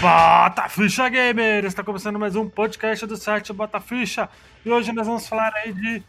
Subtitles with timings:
[0.00, 1.66] Bota Ficha Gamer!
[1.66, 4.30] Está começando mais um podcast do site Bota Ficha
[4.64, 6.02] e hoje nós vamos falar aí de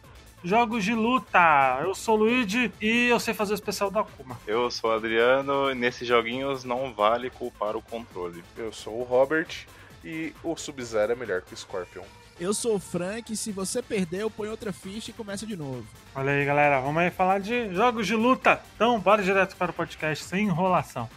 [0.46, 1.80] jogos de luta.
[1.82, 4.38] Eu sou o Luigi e eu sei fazer o especial do Akuma.
[4.46, 8.42] Eu sou o Adriano e nesses joguinhos não vale culpar o controle.
[8.56, 9.66] Eu sou o Robert
[10.04, 12.04] e o Sub-Zero é melhor que o Scorpion.
[12.38, 15.86] Eu sou o Frank, se você perdeu, põe outra ficha e começa de novo.
[16.14, 18.60] Olha aí, galera, vamos aí falar de jogos de luta.
[18.74, 21.08] Então, bora direto para o podcast sem enrolação.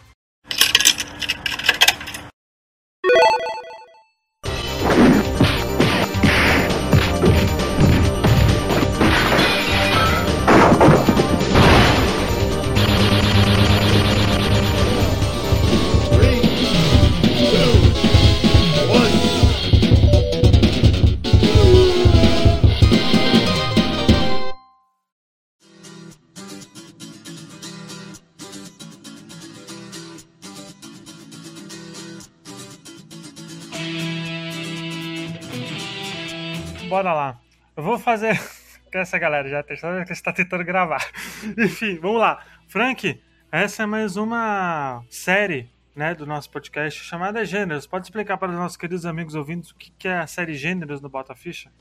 [37.00, 37.40] Bora lá.
[37.74, 38.38] Eu vou fazer.
[38.92, 41.00] Essa galera já vez que está tentando gravar.
[41.56, 42.44] Enfim, vamos lá.
[42.68, 43.18] Frank,
[43.50, 47.86] essa é mais uma série né, do nosso podcast chamada Gêneros.
[47.86, 51.08] Pode explicar para os nossos queridos amigos ouvintes o que é a série Gêneros no
[51.08, 51.72] Bota Ficha?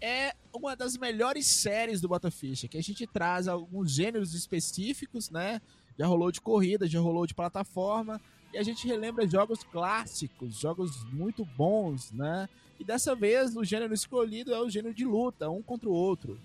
[0.00, 5.28] É uma das melhores séries do Bota Ficha, que a gente traz alguns gêneros específicos,
[5.28, 5.60] né?
[5.98, 8.18] Já rolou de corrida, já rolou de plataforma,
[8.54, 12.48] e a gente relembra jogos clássicos, jogos muito bons, né?
[12.78, 16.38] E dessa vez o gênero escolhido é o gênero de luta, um contra o outro.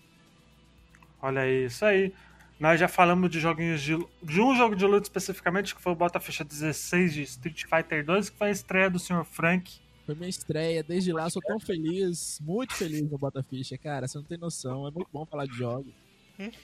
[1.22, 2.12] Olha aí, isso aí.
[2.60, 5.96] Nós já falamos de joguinhos de, de um jogo de luta especificamente, que foi o
[5.96, 9.24] Bota Ficha 16 de Street Fighter 2, que foi a estreia do Sr.
[9.24, 9.80] Frank.
[10.06, 14.18] Foi minha estreia, desde lá sou tão feliz, muito feliz no Bota Ficha, cara, você
[14.18, 15.94] não tem noção, é muito bom falar de jogos.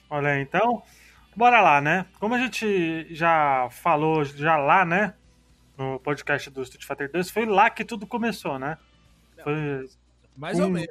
[0.10, 0.82] Olha aí, então,
[1.36, 2.08] bora lá, né?
[2.20, 5.14] Como a gente já falou já lá, né?
[5.78, 8.78] No podcast do Street Fighter 2, foi lá que tudo começou, né?
[9.44, 9.90] Foi,
[10.38, 10.88] Mais Um- ou menos.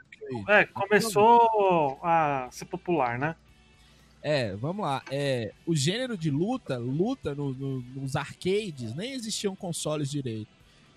[0.48, 0.60] aí.
[0.60, 3.34] é, começou a ser popular, né?
[4.22, 5.02] É, vamos lá.
[5.10, 10.48] É, o gênero de luta, luta no- no- nos arcades, nem existiam consoles direito.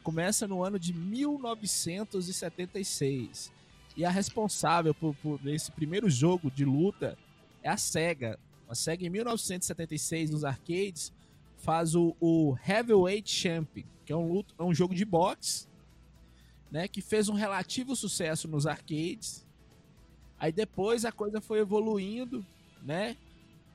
[0.03, 3.51] Começa no ano de 1976.
[3.95, 7.17] E a responsável por, por esse primeiro jogo de luta
[7.63, 8.37] é a SEGA.
[8.69, 11.11] A SEGA, em 1976, nos arcades,
[11.57, 15.68] faz o, o Heavyweight Champion, que é um, luto- é um jogo de boxe,
[16.72, 19.45] né, que fez um relativo sucesso nos arcades.
[20.40, 22.45] Aí depois a coisa foi evoluindo,
[22.84, 23.18] né?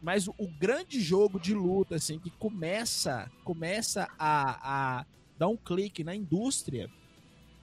[0.00, 5.06] Mas o, o grande jogo de luta, assim, que começa, começa a, a
[5.38, 6.91] dar um clique na indústria,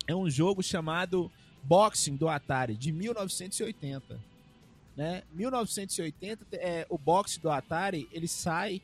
[0.08, 1.32] é um jogo chamado
[1.64, 4.20] Boxing do Atari, de 1980.
[4.96, 5.24] Né?
[5.34, 8.82] 1980, é, o Boxing do Atari, ele sai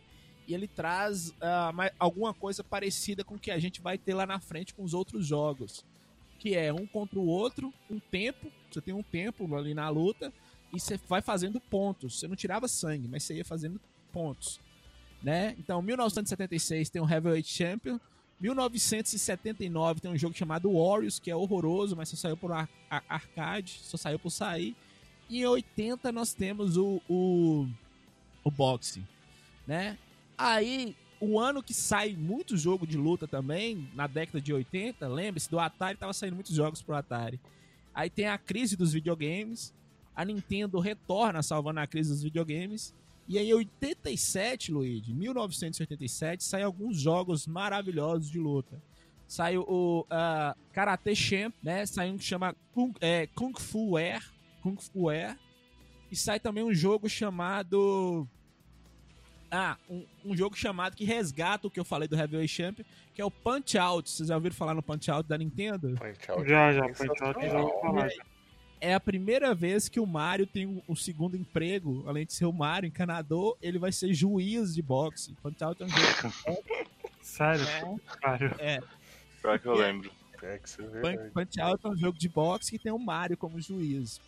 [0.47, 1.33] e ele traz
[1.73, 4.83] ma- alguma coisa parecida com o que a gente vai ter lá na frente com
[4.83, 5.83] os outros jogos.
[6.39, 10.31] Que é um contra o outro, um tempo, você tem um tempo ali na luta,
[10.73, 12.19] e você vai fazendo pontos.
[12.19, 13.79] Você não tirava sangue, mas você ia fazendo
[14.11, 14.59] pontos.
[15.23, 15.55] Né?
[15.57, 17.99] Então, 1976 tem o Heavyweight Champion.
[18.39, 23.03] 1979 tem um jogo chamado Warriors, que é horroroso, mas só saiu por ar- ar-
[23.07, 24.75] arcade, só saiu por sair.
[25.29, 27.67] E em 80 nós temos o, o,
[28.43, 29.05] o boxing,
[29.65, 29.97] né?
[30.37, 35.49] Aí, o ano que sai muito jogo de luta também, na década de 80, lembre-se,
[35.49, 37.39] do Atari tava saindo muitos jogos pro Atari.
[37.93, 39.73] Aí tem a crise dos videogames,
[40.15, 42.93] a Nintendo retorna salvando a crise dos videogames.
[43.27, 48.81] E aí, em 87, Luigi, 1987, saem alguns jogos maravilhosos de luta.
[49.27, 51.85] Saiu o ah, Karate Champ, né?
[51.85, 54.23] Saiu um que chama Kung, é, Kung Fu Air.
[54.61, 55.37] Kung Fu Air.
[56.11, 58.27] E sai também um jogo chamado.
[59.55, 63.21] Ah, um, um jogo chamado que resgata o que eu falei do Heavyweight Champion, que
[63.21, 64.09] é o Punch Out.
[64.09, 65.95] Vocês já ouviram falar no Punch Out da Nintendo?
[65.97, 68.09] Punch Out Já, é já, Punch Out, já ouvi falar.
[68.09, 68.23] já.
[68.81, 72.45] é a primeira vez que o Mario tem um, um segundo emprego, além de ser
[72.45, 75.33] o Mario encanador, ele vai ser juiz de boxe.
[75.41, 76.61] Punch Out é um jogo.
[77.21, 77.65] Sério,
[78.21, 78.55] cara.
[78.59, 78.81] É,
[79.41, 80.11] Pior que eu lembro.
[80.43, 81.29] É é.
[81.29, 84.19] Punch Out é um jogo de boxe que tem o Mario como juiz.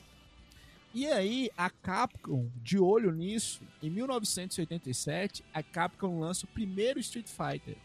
[0.97, 7.27] E aí, a Capcom, de olho nisso, em 1987, a Capcom lança o primeiro Street
[7.27, 7.77] Fighter.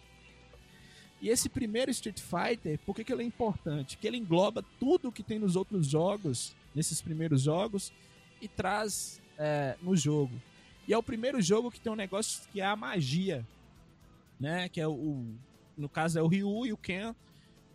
[1.20, 3.96] E esse primeiro Street Fighter, por que, que ele é importante?
[3.98, 7.92] Porque ele engloba tudo que tem nos outros jogos, nesses primeiros jogos,
[8.40, 10.40] e traz é, no jogo.
[10.88, 13.46] E é o primeiro jogo que tem um negócio que é a magia,
[14.40, 14.70] né?
[14.70, 15.22] Que é o,
[15.76, 17.14] no caso é o Ryu e o Ken,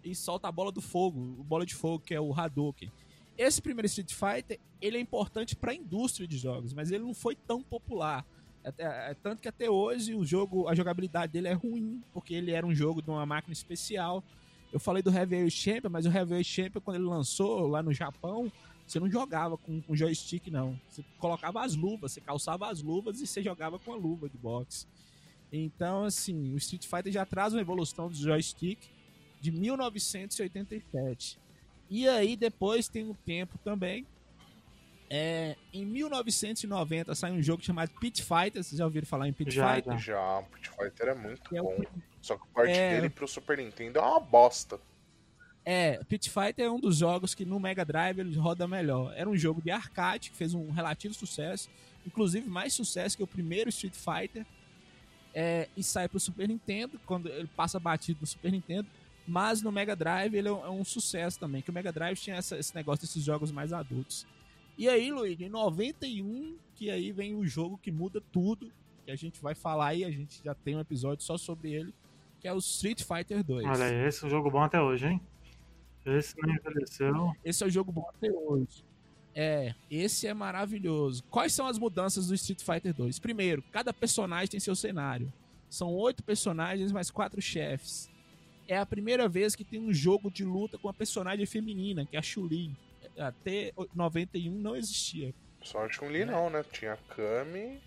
[0.04, 2.92] e solta a bola do fogo, o bola de fogo, que é o Hadouken.
[3.38, 7.14] Esse primeiro Street Fighter, ele é importante para a indústria de jogos, mas ele não
[7.14, 8.26] foi tão popular.
[8.64, 12.52] Até- é, tanto que até hoje o jogo, a jogabilidade dele é ruim, porque ele
[12.52, 14.24] era um jogo de uma máquina especial.
[14.74, 18.52] Eu falei do Heavyweight Champion, mas o Heavyweight Champion, quando ele lançou lá no Japão,
[18.86, 20.80] você não jogava com, com joystick, não.
[20.90, 24.38] Você colocava as luvas, você calçava as luvas e você jogava com a luva de
[24.38, 24.86] boxe.
[25.52, 28.80] Então, assim, o Street Fighter já traz uma evolução do joystick
[29.40, 31.40] de 1987.
[31.90, 34.06] E aí, depois tem um tempo também.
[35.10, 38.62] É, em 1990 sai um jogo chamado Pit Fighter.
[38.64, 39.98] Vocês já ouviram falar em Pit Já, Fighter?
[39.98, 40.44] já.
[40.54, 41.84] Pit Fighter é muito é o bom.
[42.22, 42.96] Só que parte É.
[42.96, 44.80] dele pro Super Nintendo é uma bosta.
[45.64, 49.14] É, Pit Fighter é um dos jogos que no Mega Drive ele roda melhor.
[49.16, 51.70] Era um jogo de arcade que fez um relativo sucesso,
[52.06, 54.46] inclusive mais sucesso que o primeiro Street Fighter.
[55.34, 58.88] É, e sai pro Super Nintendo, quando ele passa batido no Super Nintendo.
[59.28, 62.18] Mas no Mega Drive ele é um, é um sucesso também, que o Mega Drive
[62.18, 64.26] tinha essa- esse negócio desses jogos mais adultos.
[64.78, 68.72] E aí, Luigi, em 91, que aí vem o jogo que muda tudo,
[69.06, 71.94] que a gente vai falar aí, a gente já tem um episódio só sobre ele,
[72.40, 73.66] que é o Street Fighter 2.
[73.66, 75.22] Olha esse é um jogo bom até hoje, hein?
[76.06, 77.34] Esse não envelheceu.
[77.44, 78.86] Esse é o jogo bom até hoje.
[79.36, 81.24] É, esse é maravilhoso.
[81.30, 83.20] Quais são as mudanças do Street Fighter 2?
[83.20, 85.32] Primeiro, cada personagem tem seu cenário.
[85.70, 88.10] São oito personagens mais quatro chefes.
[88.68, 92.16] É a primeira vez que tem um jogo de luta com uma personagem feminina, que
[92.16, 92.76] é a Chun-Li.
[93.18, 95.34] Até 91 não existia.
[95.62, 96.64] Só a Chun-Li não, né?
[96.72, 97.82] Tinha a Kami.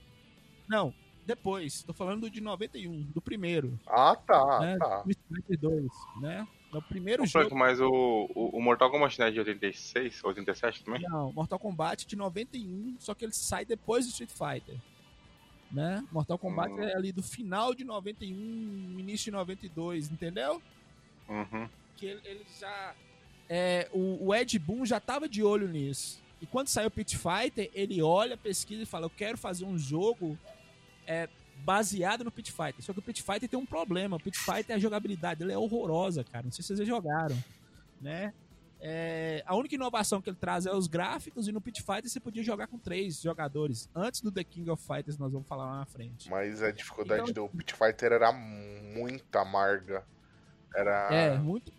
[0.69, 0.95] Não,
[1.27, 1.83] depois.
[1.83, 3.79] Tô falando do de 91, do primeiro.
[3.87, 4.79] Ah, tá, né?
[4.79, 5.03] tá.
[5.03, 5.87] Do Street Fighter 2,
[6.21, 6.49] né?
[6.73, 7.59] No primeiro Ô, Frank, jogo.
[7.59, 7.91] mas o,
[8.35, 11.03] o, o Mortal Kombat é de 86, 87 também?
[11.03, 14.77] Não, Mortal Kombat de 91, só que ele sai depois do Street Fighter.
[15.71, 16.05] Né?
[16.11, 16.83] Mortal Kombat Hum.
[16.83, 20.61] é ali do final de 91, início de 92, entendeu?
[21.29, 21.69] Uhum.
[21.97, 22.95] Que ele, ele já.
[23.49, 26.21] é, o, o Ed Boon já tava de olho nisso.
[26.43, 29.79] E quando saiu o Pit Fighter, ele olha, pesquisa e fala: Eu quero fazer um
[29.79, 30.37] jogo
[31.07, 31.29] é,
[31.65, 32.83] baseado no Pit Fighter.
[32.83, 34.17] Só que o Pit Fighter tem um problema.
[34.17, 36.45] O Pit Fighter, a jogabilidade dele é horrorosa, cara.
[36.45, 37.37] Não sei se vocês já jogaram.
[38.01, 38.33] Né?
[38.83, 42.19] É, a única inovação que ele traz é os gráficos, e no Pit Fighter você
[42.19, 43.89] podia jogar com três jogadores.
[43.95, 46.31] Antes do The King of Fighters, nós vamos falar lá na frente.
[46.31, 50.03] Mas a dificuldade Então- do Pit Fighter era muito amarga.
[50.75, 51.09] Era.
[51.13, 51.73] É, muito,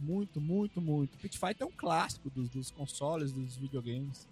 [0.00, 1.16] muito, muito, muito.
[1.18, 4.26] Pit Fighter é um clássico dos, dos consoles, dos videogames.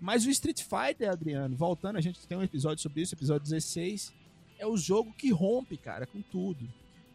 [0.00, 4.12] Mas o Street Fighter, Adriano, voltando, a gente tem um episódio sobre isso, episódio 16,
[4.58, 6.68] é o jogo que rompe, cara, com tudo.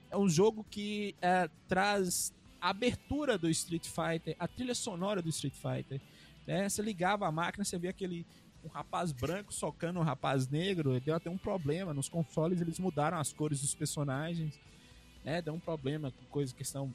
[0.10, 2.31] É um jogo que é, traz
[2.65, 6.01] a abertura do Street Fighter, a trilha sonora do Street Fighter.
[6.47, 6.67] Né?
[6.67, 8.25] Você ligava a máquina, você via aquele
[8.63, 11.94] um rapaz branco socando um rapaz negro, deu até um problema.
[11.94, 14.59] Nos consoles eles mudaram as cores dos personagens
[15.23, 15.41] né?
[15.41, 16.94] Deu um problema com coisa, questão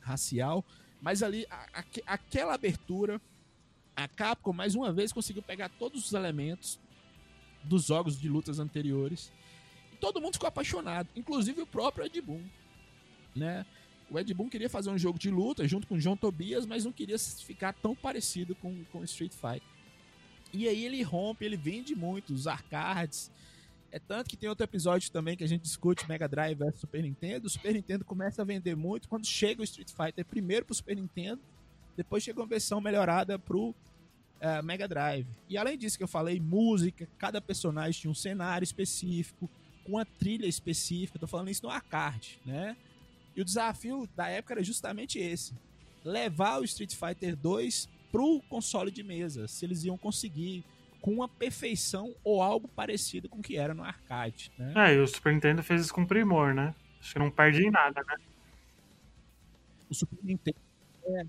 [0.00, 0.64] racial.
[1.02, 3.20] Mas ali, a- aque- aquela abertura,
[3.96, 6.78] a Capcom mais uma vez conseguiu pegar todos os elementos
[7.64, 9.32] dos jogos de lutas anteriores.
[9.92, 12.44] E todo mundo ficou apaixonado, inclusive o próprio Ed Boon,
[13.34, 13.66] né?
[14.10, 16.84] O Ed Boon queria fazer um jogo de luta junto com o John Tobias, mas
[16.84, 19.62] não queria ficar tão parecido com, com Street Fighter.
[20.52, 23.30] E aí ele rompe, ele vende muito os arcades,
[23.90, 27.02] é tanto que tem outro episódio também que a gente discute Mega Drive versus Super
[27.02, 27.46] Nintendo.
[27.46, 30.96] O Super Nintendo começa a vender muito quando chega o Street Fighter primeiro pro Super
[30.96, 31.40] Nintendo,
[31.96, 33.74] depois chega uma versão melhorada pro
[34.40, 35.26] eh, Mega Drive.
[35.48, 39.48] E além disso que eu falei, música, cada personagem tinha um cenário específico,
[39.84, 41.18] com uma trilha específica.
[41.18, 42.76] Tô falando isso no arcade, né?
[43.38, 45.54] E o desafio da época era justamente esse:
[46.04, 50.64] levar o Street Fighter 2 pro console de mesa, se eles iam conseguir
[51.00, 54.72] com uma perfeição ou algo parecido com o que era no arcade, né?
[54.76, 56.74] É, e o Super Nintendo fez isso com primor, né?
[56.98, 58.16] Acho que não perde em nada, né?
[59.88, 60.58] O Super Nintendo,
[61.04, 61.26] é,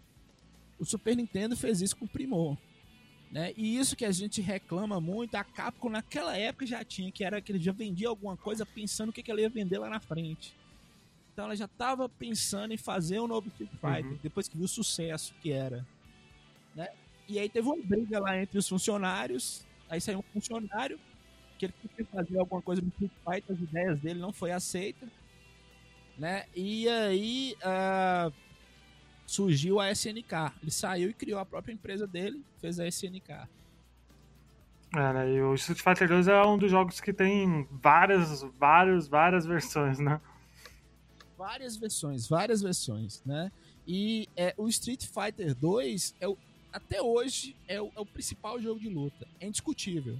[0.79, 2.57] o Super Nintendo fez isso com primor,
[3.31, 3.53] né?
[3.55, 7.39] E isso que a gente reclama muito, a Capcom naquela época já tinha, que era
[7.39, 9.99] que ele já vendia alguma coisa pensando o que, que ela ia vender lá na
[9.99, 10.57] frente.
[11.39, 14.19] Então ela já estava pensando em fazer um novo Street Fighter, Uhum.
[14.21, 15.87] depois que viu o sucesso que era,
[16.75, 16.89] né?
[17.29, 20.99] E aí teve uma briga lá entre os funcionários, aí saiu um funcionário
[21.57, 25.07] que ele queria fazer alguma coisa no Street Fighter, as ideias dele não foi aceita,
[26.17, 26.43] né?
[26.53, 28.29] E aí ah,
[29.25, 30.51] surgiu a SNK.
[30.61, 33.47] Ele saiu e criou a própria empresa dele, fez a SNK.
[34.93, 35.31] É, né?
[35.35, 39.99] E o Street Fighter 2 é um dos jogos que tem várias, várias, várias versões,
[39.99, 40.19] né?
[41.39, 43.49] Várias versões, várias versões, né?
[43.87, 46.37] E é, o Street Fighter 2 é o,
[46.71, 50.19] até hoje é o, é o principal jogo de luta, é indiscutível.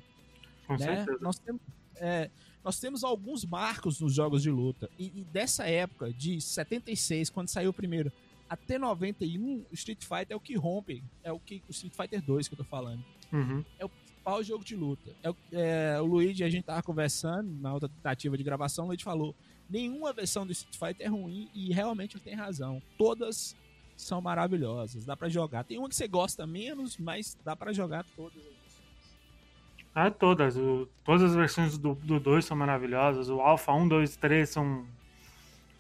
[0.66, 0.80] Com né?
[0.96, 1.18] certeza.
[1.22, 1.62] Nós temos,
[1.98, 2.30] é,
[2.64, 4.90] nós temos alguns marcos nos jogos de luta.
[4.98, 8.12] E, e dessa época, de 76, quando saiu o primeiro,
[8.50, 11.04] até 91, o Street Fighter é o que rompe.
[11.22, 13.04] É o que o Street Fighter 2 que eu tô falando.
[13.32, 13.64] Uhum.
[14.06, 15.16] Principal jogo de luta.
[15.22, 18.88] É, o- é, o Luigi, a gente tava conversando na outra tentativa de gravação, o
[18.88, 19.36] Luigi falou:
[19.70, 22.82] nenhuma versão do Street Fighter é ruim e realmente ele tem razão.
[22.98, 23.56] Todas
[23.96, 25.06] são maravilhosas.
[25.06, 25.64] Dá pra jogar.
[25.64, 28.38] Tem uma que você gosta menos, mas dá pra jogar todas.
[28.38, 28.84] as versões.
[29.94, 30.56] Ah, todas.
[30.58, 33.30] O- todas as versões do 2 são maravilhosas.
[33.30, 34.86] O Alpha 1, 2 e 3 são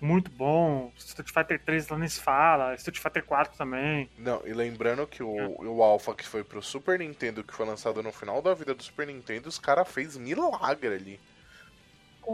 [0.01, 0.91] muito bons.
[0.97, 2.73] Street Fighter 3 lá nem se fala.
[2.75, 4.09] Street Fighter 4 também.
[4.17, 8.01] Não, e lembrando que o, o Alpha que foi pro Super Nintendo, que foi lançado
[8.03, 11.19] no final da vida do Super Nintendo, os cara fez milagre ali.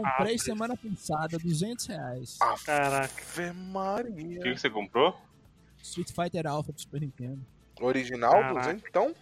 [0.02, 2.38] Comprei Ah, semana passada, 200 reais.
[2.64, 3.22] Caraca.
[3.32, 4.40] Ave O Maria.
[4.42, 5.16] que, que você comprou?
[5.82, 7.40] Street Fighter Alpha do Super Nintendo.
[7.80, 8.60] Original, Caraca.
[8.60, 9.14] 200 então?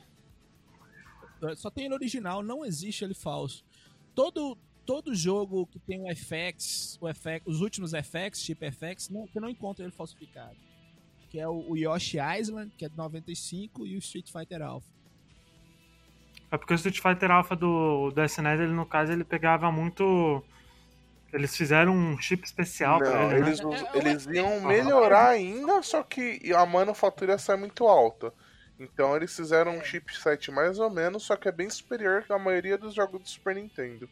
[1.57, 3.64] Só tem ele original, não existe ele falso.
[4.14, 9.26] Todo, todo jogo que tem o FX, o FX, os últimos FX, chip FX, não,
[9.26, 10.57] você não encontra ele falsificado.
[11.28, 14.88] Que é o, o Yoshi Island, que é de 95, e o Street Fighter Alpha.
[16.50, 20.43] É porque o Street Fighter Alpha do, do SNES, ele, no caso, ele pegava muito.
[21.35, 23.49] Eles fizeram um chip especial pra Não, ele, né?
[23.49, 27.87] eles, É, é, eles é, iam é, melhorar ainda, só que a manufatura sai muito
[27.87, 28.33] alta.
[28.79, 32.38] Então eles fizeram um chipset mais ou menos, só que é bem superior que a
[32.38, 34.09] maioria dos jogos do Super Nintendo.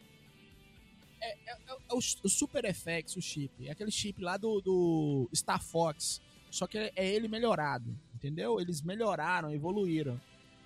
[1.20, 3.68] É o, o Super FX, o chip.
[3.68, 6.20] É aquele chip lá do, do Star Fox.
[6.50, 8.60] Só que é, é ele melhorado, entendeu?
[8.60, 10.20] Eles melhoraram, evoluíram.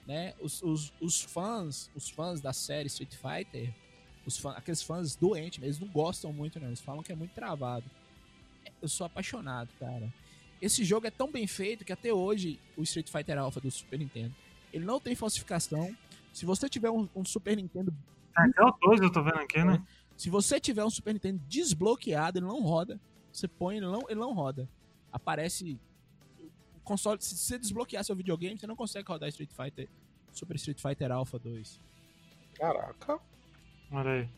[0.06, 0.34] Né?
[0.40, 3.72] Os, os, os fãs, os fãs da série Street Fighter,
[4.26, 6.66] os fã, aqueles fãs doentes, eles não gostam muito, não.
[6.66, 7.88] Eles falam que é muito travado.
[8.82, 10.12] Eu sou apaixonado, cara.
[10.60, 13.98] Esse jogo é tão bem feito que até hoje o Street Fighter Alpha do Super
[13.98, 14.34] Nintendo,
[14.72, 15.96] ele não tem falsificação.
[16.32, 17.94] Se você tiver um, um Super Nintendo
[18.34, 19.82] Até o 2 eu tô vendo aqui, né?
[20.16, 23.00] se você tiver um Super Nintendo desbloqueado, ele não roda.
[23.32, 24.68] Você põe, ele não, ele não roda.
[25.12, 25.78] Aparece.
[26.74, 29.88] O console, se você desbloquear seu videogame, você não consegue rodar Street Fighter,
[30.32, 31.80] Super Street Fighter Alpha 2.
[32.54, 33.20] Caraca.
[33.90, 34.28] Olha aí.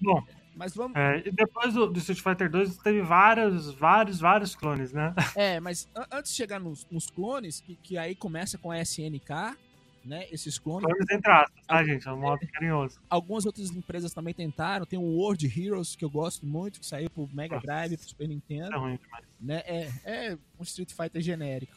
[0.00, 0.22] Bom,
[0.54, 0.96] Mas vamos.
[0.96, 5.14] é, e depois do, do Street Fighter 2 teve vários, vários, vários clones, né?
[5.36, 8.80] É, mas an- antes de chegar nos, nos clones, que, que aí começa com a
[8.80, 9.56] SNK,
[10.04, 10.26] né?
[10.30, 10.84] Esses clones.
[10.86, 12.06] Clones entre aspas, tá, gente?
[12.06, 13.00] É um modo carinhoso.
[13.08, 14.84] Algumas outras empresas também tentaram.
[14.86, 18.28] Tem o World Heroes, que eu gosto muito, que saiu pro Mega Drive, pro Super
[18.28, 18.74] Nintendo.
[18.74, 19.24] É ruim demais.
[19.40, 19.62] né?
[19.66, 21.74] É, é um Street Fighter genérico.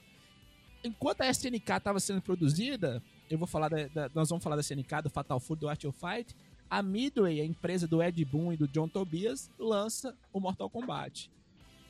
[0.83, 4.61] Enquanto a SNK estava sendo produzida, eu vou falar da, da- nós vamos falar da
[4.61, 6.35] SNK, do Fatal Fury, do Art of Fight.
[6.69, 11.31] A Midway, a empresa do Ed Boon e do John Tobias, lança o Mortal Kombat.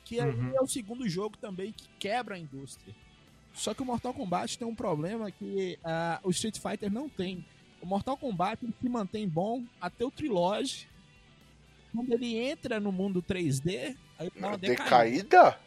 [0.04, 0.52] Que aí Uhum.
[0.56, 2.94] é o segundo jogo também que quebra a indústria.
[3.52, 7.44] Só que o Mortal Kombat tem um problema que ah, o Street Fighter não tem.
[7.82, 10.88] O Mortal Kombat ele se mantém bom até o Trilogy.
[11.94, 15.56] Quando ele entra no mundo 3D, aí dá uma decaída.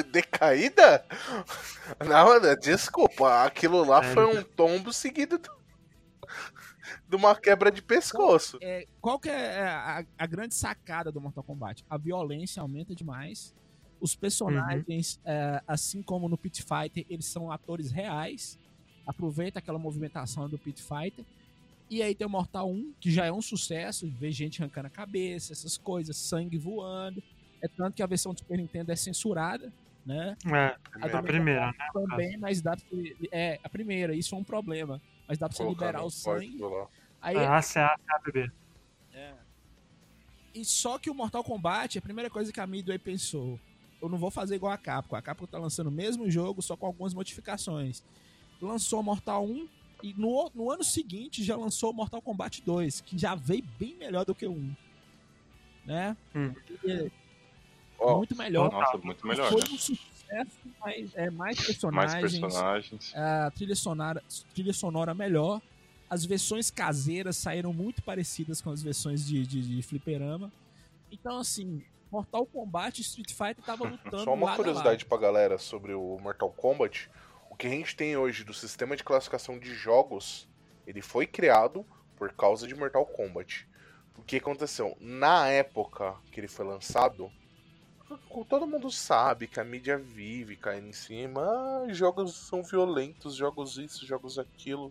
[0.00, 0.10] Decaída?
[0.10, 1.04] Decaída?
[2.08, 4.14] Não, né, desculpa, aquilo lá Sério?
[4.14, 5.59] foi um tombo seguido do-
[7.10, 8.56] de uma quebra de pescoço.
[8.62, 11.84] é, qual que é a, a grande sacada do Mortal Kombat?
[11.90, 13.52] A violência aumenta demais.
[14.00, 18.56] Os personagens, é, assim como no Pit Fighter, eles são atores reais.
[19.04, 21.24] Aproveita aquela movimentação do Pit Fighter.
[21.90, 24.90] E aí tem o Mortal 1, que já é um sucesso, ver gente arrancando a
[24.90, 27.20] cabeça, essas coisas, sangue voando.
[27.60, 29.72] É tanto que a versão do Super Nintendo é censurada,
[30.06, 30.36] né?
[30.46, 31.72] É, A a primeira, né?
[31.92, 35.02] Também, mas dá pra você, É, a primeira, isso é um problema.
[35.26, 36.58] Mas dá pra você Colocando liberar o sangue.
[36.58, 36.88] lá.
[37.20, 38.50] Aí, É ACA, ABB.
[40.52, 43.58] E só que o Mortal Kombat, a primeira coisa que a Midway pensou,
[44.02, 45.14] eu não vou fazer igual a Capcom.
[45.14, 48.02] A Capcom tá lançando o mesmo jogo, só com algumas modificações.
[48.60, 49.68] Lançou o Mortal 1
[50.02, 53.94] e no, no ano seguinte já lançou o Mortal Kombat 2, que já veio bem
[53.94, 54.76] melhor do que o 1.
[55.86, 56.16] Né?
[56.34, 56.52] Hum.
[56.84, 57.10] E-
[58.02, 58.72] muito melhor.
[58.72, 59.68] Nossa, muito melhor, Foi né?
[59.70, 63.14] um sucesso, mas é mais Mais personagens, personagens.
[63.14, 64.22] a trilha sonora,
[64.52, 65.60] trilha sonora melhor.
[66.10, 70.52] As versões caseiras saíram muito parecidas com as versões de, de, de fliperama.
[71.10, 75.94] Então, assim, Mortal Kombat e Street Fighter tava lutando Só uma curiosidade pra galera sobre
[75.94, 77.08] o Mortal Kombat.
[77.48, 80.48] O que a gente tem hoje do sistema de classificação de jogos,
[80.86, 81.86] ele foi criado
[82.16, 83.68] por causa de Mortal Kombat.
[84.16, 84.96] O que aconteceu?
[85.00, 87.30] Na época que ele foi lançado,
[88.48, 91.42] todo mundo sabe que a mídia vive caindo em cima.
[91.42, 94.90] Ah, jogos são violentos, jogos isso, jogos aquilo.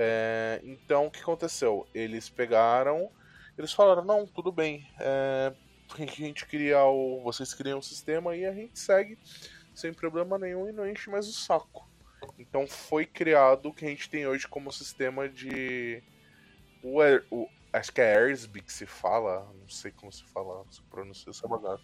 [0.00, 1.84] É, então, o que aconteceu?
[1.92, 3.10] Eles pegaram,
[3.58, 5.52] eles falaram, não, tudo bem, é,
[5.98, 7.20] a gente cria o.
[7.24, 9.18] Vocês criam o sistema e a gente segue
[9.74, 11.88] sem problema nenhum e não enche mais o saco.
[12.38, 16.00] Então foi criado o que a gente tem hoje como sistema de.
[16.82, 17.00] O,
[17.30, 19.46] o Acho que é Ersby que se fala.
[19.60, 20.64] Não sei como se fala.
[20.70, 21.82] Se pronuncia essa bagaça.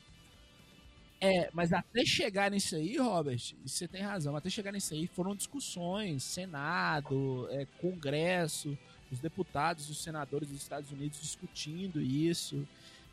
[1.25, 5.35] É, mas até chegar nisso aí, Robert, você tem razão, até chegar nisso aí foram
[5.35, 8.76] discussões, Senado, é, Congresso,
[9.11, 12.69] os deputados, os senadores dos Estados Unidos discutindo isso.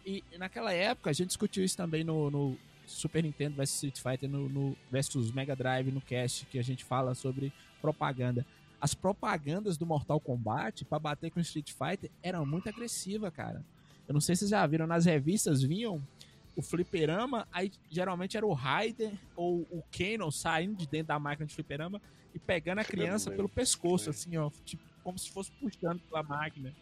[0.06, 4.30] E naquela época a gente discutiu isso também no, no Super Nintendo vs Street Fighter
[4.30, 8.46] no, no versus Mega Drive no cast que a gente fala sobre propaganda.
[8.82, 13.64] As propagandas do Mortal Kombat pra bater com Street Fighter eram muito agressivas, cara.
[14.06, 16.02] Eu não sei se vocês já viram, nas revistas vinham
[16.62, 21.46] o fliperama, aí geralmente era o Raiden ou o Kano saindo de dentro da máquina
[21.46, 22.02] de fliperama
[22.34, 24.10] e pegando a criança pelo pescoço, Sim.
[24.12, 26.74] assim, ó, tipo, como se fosse puxando pela máquina.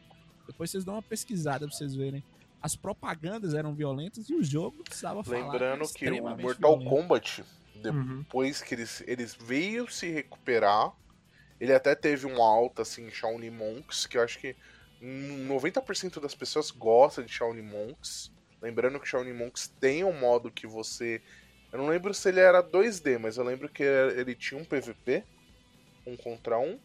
[0.46, 2.24] Depois vocês dão uma pesquisada pra vocês verem.
[2.62, 5.52] As propagandas eram violentas e o jogo precisava falar.
[5.52, 6.90] Lembrando que o Mortal violento.
[6.90, 7.44] Kombat,
[7.86, 8.18] Uhum.
[8.24, 10.92] depois que eles, eles veio se recuperar,
[11.62, 14.54] ele até teve um alta assim em Shaolin Monks, que eu acho que
[15.02, 18.32] hum, 90% das pessoas gostam de Shaolin Monks.
[18.62, 21.22] Lembrando que Shaolin Monks tem um modo que você.
[21.72, 25.24] Eu não lembro se ele era 2D, mas eu lembro que ele tinha um PVP,
[26.06, 26.80] um contra um.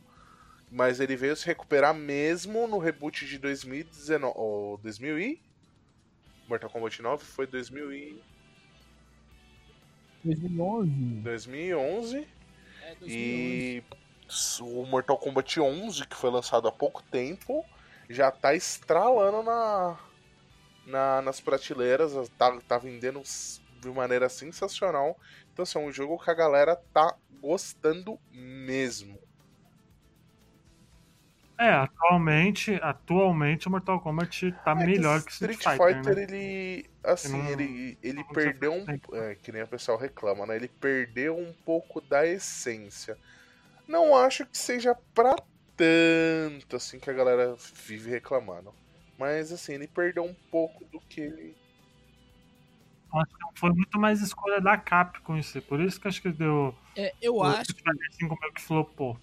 [0.71, 4.35] Mas ele veio se recuperar mesmo no reboot de 2019.
[4.37, 5.41] Ou 2000 e.
[6.49, 8.23] Mortal Kombat 9 foi 2000 e
[10.25, 10.91] 2011.
[11.23, 12.29] 2011.
[12.83, 13.09] É, 2011.
[13.09, 13.83] E
[14.61, 17.65] o Mortal Kombat 11, que foi lançado há pouco tempo,
[18.09, 19.99] já tá estralando na,
[20.87, 23.23] na- nas prateleiras, tá, tá vendendo
[23.81, 25.19] de maneira sensacional.
[25.53, 29.19] Então, assim, é um jogo que a galera tá gostando mesmo.
[31.57, 36.23] É, atualmente, atualmente o Mortal Kombat tá É que melhor que Street Fighter, né?
[36.23, 38.85] ele, assim, não- ele, ele não perdeu um.
[39.17, 40.57] É, que nem o pessoal reclama, né?
[40.57, 43.17] Ele perdeu um pouco da essência.
[43.87, 45.37] Não acho que seja pra
[45.77, 47.55] tanto assim que a galera
[47.87, 48.75] vive reclamando.
[49.19, 51.57] Mas assim, ele perdeu um pouco do que ele.
[53.13, 55.63] Acho que foi muito mais escolha da Capcom isso.
[55.63, 56.75] Por isso que acho que deu.
[56.97, 59.19] É, eu o acho Fighter 5 meio que flopou.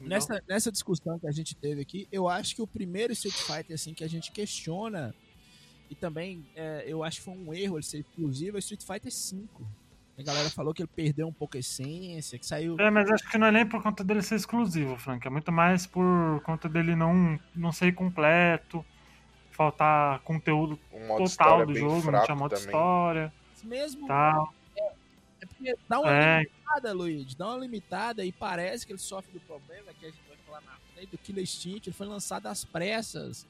[0.00, 3.74] Nessa, nessa discussão que a gente teve aqui, eu acho que o primeiro Street Fighter
[3.74, 5.14] assim, que a gente questiona,
[5.88, 8.82] e também é, eu acho que foi um erro ele ser exclusivo, é o Street
[8.82, 9.46] Fighter V.
[10.18, 12.76] A galera falou que ele perdeu um pouco a essência, que saiu.
[12.78, 15.26] É, mas acho que não é nem por conta dele ser exclusivo, Frank.
[15.26, 18.84] É muito mais por conta dele não, não ser completo,
[19.52, 22.66] faltar conteúdo Um modo total do jogo, não tinha modo também.
[22.66, 24.06] história Mesmo.
[24.08, 24.54] tal.
[25.40, 27.36] É porque dá uma É, limitada, Luigi.
[27.36, 30.60] Dá uma limitada e parece que ele sofre do problema que a gente vai falar
[30.62, 31.88] na frente do Killer Instinct.
[31.88, 33.46] Ele foi lançado às pressas.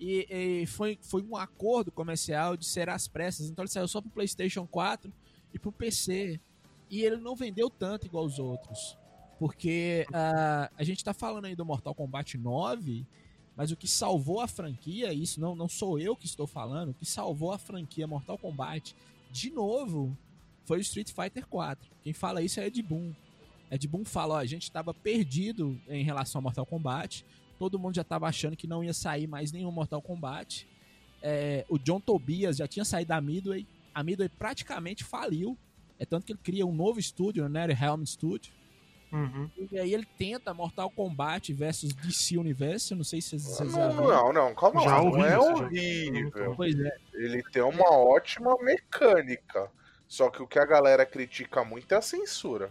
[0.00, 3.48] E, e foi, foi um acordo comercial de ser às pressas.
[3.48, 5.12] Então ele saiu só pro PlayStation 4
[5.54, 6.40] e pro PC.
[6.90, 8.96] E ele não vendeu tanto igual os outros.
[9.38, 13.06] Porque ah, a gente tá falando aí do Mortal Kombat 9,
[13.58, 16.94] mas o que salvou a franquia, isso não, não sou eu que estou falando, o
[16.94, 18.94] que salvou a franquia Mortal Kombat
[19.32, 20.16] de novo
[20.64, 21.90] foi o Street Fighter 4.
[22.04, 23.12] Quem fala isso é Ed Boon.
[23.68, 27.26] Ed Boon fala, ó, a gente tava perdido em relação ao Mortal Kombat.
[27.58, 30.64] Todo mundo já tava achando que não ia sair mais nenhum Mortal Kombat.
[31.20, 33.66] É, o John Tobias já tinha saído da Midway.
[33.92, 35.58] A Midway praticamente faliu.
[35.98, 37.66] É tanto que ele cria um novo estúdio, né?
[37.66, 38.52] o Helm Studio.
[39.12, 39.50] Uhum.
[39.70, 42.90] E aí ele tenta Mortal Kombat versus DC Universe.
[42.92, 45.02] Eu não sei se vocês, Não, não, não, calma Já lá.
[45.04, 45.40] Não é já.
[45.40, 46.54] horrível.
[46.56, 46.96] Pois é.
[47.14, 49.70] Ele tem uma ótima mecânica.
[50.06, 52.70] Só que o que a galera critica muito é a censura.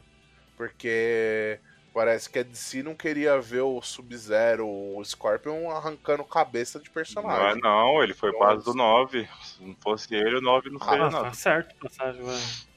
[0.55, 1.59] Porque
[1.93, 6.91] parece que a DC não queria ver o Sub-Zero, o Scorpion arrancando cabeça de Não
[6.91, 7.61] é personagem.
[7.61, 9.27] não, ele foi base do 9.
[9.43, 11.23] Se não fosse ele, o 9 não Ah, seria Ah, nada.
[11.25, 12.67] tá certo, passagem, velho.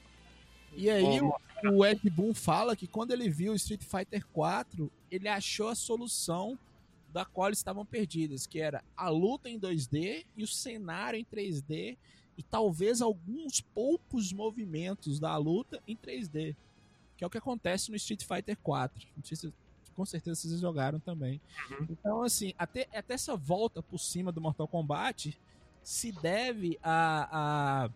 [0.73, 1.33] E aí o,
[1.69, 5.75] o Ed Boon fala que quando ele viu o Street Fighter 4, ele achou a
[5.75, 6.57] solução
[7.11, 11.97] da qual estavam perdidas, que era a luta em 2D e o cenário em 3D
[12.37, 16.55] e talvez alguns poucos movimentos da luta em 3D,
[17.17, 19.07] que é o que acontece no Street Fighter 4.
[19.15, 19.53] Não sei se
[19.93, 21.41] com certeza vocês jogaram também.
[21.69, 21.87] Uhum.
[21.89, 25.37] Então assim, até, até essa volta por cima do Mortal Kombat
[25.83, 27.89] se deve a, a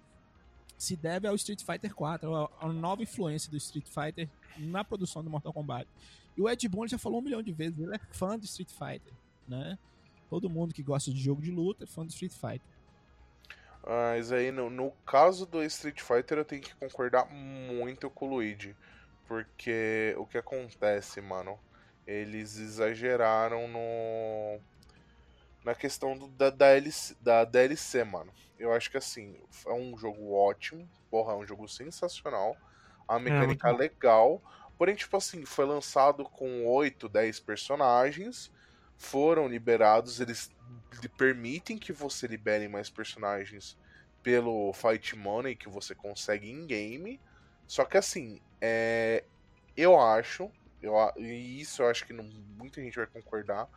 [0.78, 5.30] se deve ao Street Fighter 4, a, nova influência do Street Fighter na produção do
[5.30, 5.88] Mortal Kombat.
[6.36, 8.70] E o Ed Boon já falou um milhão de vezes, ele é fã do Street
[8.70, 9.14] Fighter,
[9.48, 9.78] né?
[10.30, 12.76] Todo mundo que gosta de jogo de luta é fã do Street Fighter.
[13.88, 18.30] Mas aí, no, no caso do Street Fighter, eu tenho que concordar muito com o
[18.30, 18.76] Luigi.
[19.28, 21.60] Porque o que acontece, mano?
[22.06, 24.60] Eles exageraram no.
[25.64, 28.32] Na questão do, da, da, LC, da DLC, mano.
[28.58, 30.88] Eu acho que assim, é um jogo ótimo.
[31.10, 32.56] Porra, é um jogo sensacional.
[33.08, 33.84] A mecânica muito bom.
[33.84, 34.42] legal.
[34.78, 38.52] Porém, tipo assim, foi lançado com 8, 10 personagens.
[38.98, 40.52] Foram liberados, eles
[41.18, 43.78] permitem que você libere mais personagens
[44.24, 47.20] pelo Fight Money que você consegue em game.
[47.68, 49.24] Só que assim, é,
[49.76, 50.50] eu acho,
[50.82, 52.24] eu, e isso eu acho que não,
[52.58, 53.68] muita gente vai concordar,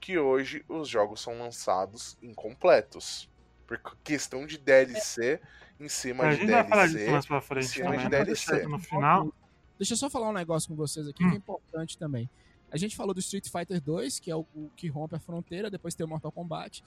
[0.00, 3.28] que hoje os jogos são lançados incompletos.
[3.66, 5.40] Por questão de DLC
[5.80, 7.12] em cima de gente vai falar disso DLC.
[7.12, 7.98] mais pra frente cima também.
[8.00, 8.10] de né?
[8.24, 8.52] DLC.
[8.52, 9.34] Deixa No final.
[9.78, 11.30] Deixa eu só falar um negócio com vocês aqui Hum.
[11.30, 12.28] que é importante também.
[12.70, 15.70] A gente falou do Street Fighter 2, que é o, o que rompe a fronteira,
[15.70, 16.82] depois tem o Mortal Kombat.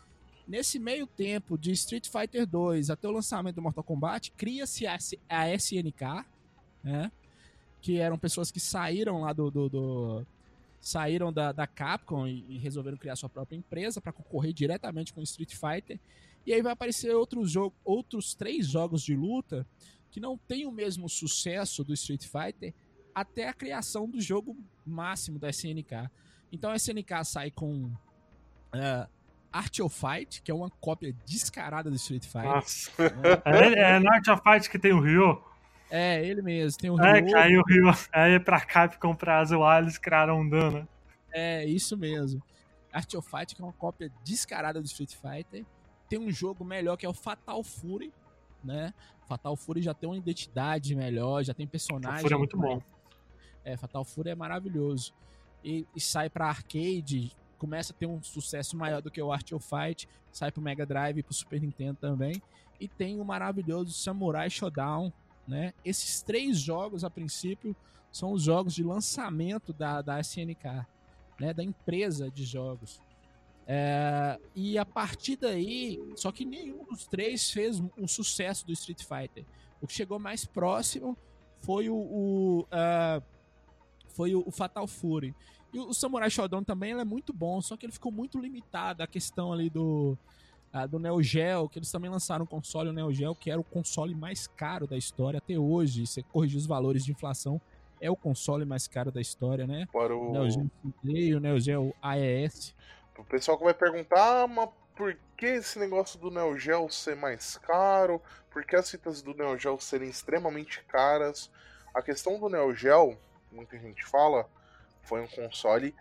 [0.47, 4.97] Nesse meio tempo de Street Fighter 2 até o lançamento do Mortal Kombat, cria-se a,
[5.29, 6.25] a SNK,
[6.83, 7.11] né?
[7.81, 9.49] Que eram pessoas que saíram lá do.
[9.51, 10.27] do- do-
[10.79, 15.19] saíram da, da Capcom e, e resolveram criar sua própria empresa para concorrer diretamente com
[15.19, 15.99] o Street Fighter.
[16.47, 19.67] E aí vai aparecer outros, outros três jogos de luta
[20.09, 22.73] que não tem o mesmo sucesso do Street Fighter
[23.13, 24.55] até a criação do jogo
[24.85, 26.09] máximo da SNK.
[26.51, 27.91] Então a SNK sai com
[28.73, 29.05] é,
[29.51, 32.43] Art of Fight, que é uma cópia descarada do Street Fighter.
[32.45, 32.91] Nossa.
[32.97, 33.41] né?
[33.43, 35.43] É, ele- é no Art of Fight que tem o Ryo.
[35.91, 36.79] É, ele mesmo.
[36.79, 40.39] Tem o É, Ryo, que aí o Ryo aí pra Capcom pra zoar, eles criaram
[40.39, 40.87] um dano.
[41.33, 42.41] É, isso mesmo.
[42.93, 45.65] Art of Fight, que é uma cópia descarada do Street Fighter.
[46.09, 48.13] Tem um jogo melhor que é o Fatal Fury,
[48.63, 48.93] né?
[49.27, 52.21] Fatal Fury já tem uma identidade melhor, já tem personagem.
[52.21, 52.81] Fúria é muito bom.
[53.63, 55.13] É, Fatal Fury é maravilhoso.
[55.63, 59.51] E, e sai pra arcade, começa a ter um sucesso maior do que o Art
[59.51, 62.41] of Fight, sai pro Mega Drive e pro Super Nintendo também.
[62.79, 65.11] E tem o maravilhoso Samurai Shodown,
[65.47, 65.73] né?
[65.83, 67.75] Esses três jogos, a princípio,
[68.11, 70.85] são os jogos de lançamento da, da SNK,
[71.39, 71.53] né?
[71.53, 73.01] Da empresa de jogos.
[73.69, 79.03] É, e a partir daí, só que nenhum dos três fez um sucesso do Street
[79.03, 79.45] Fighter.
[79.81, 81.17] O que chegou mais próximo
[81.59, 83.21] foi o, o, ah,
[84.07, 85.35] foi o, o Fatal Fury.
[85.73, 89.03] E o, o Samurai Shodown também é muito bom, só que ele ficou muito limitado
[89.03, 90.17] à questão ali do
[90.71, 93.59] ah, do Neo Geo, que eles também lançaram um console, o Neo Geo, que era
[93.59, 96.05] o console mais caro da história até hoje.
[96.07, 97.59] Se corrigir os valores de inflação,
[97.99, 99.87] é o console mais caro da história, né?
[99.91, 100.71] Para O Neo Geo
[101.37, 102.75] o Neo Geo AES.
[103.17, 107.15] O pessoal que vai perguntar, ah, mas por que esse negócio do Neo Geo ser
[107.15, 108.21] mais caro?
[108.51, 111.51] Por que as fitas do Neo Geo serem extremamente caras?
[111.93, 113.17] A questão do Neo Geo,
[113.51, 114.47] muita gente fala,
[115.03, 115.95] foi um console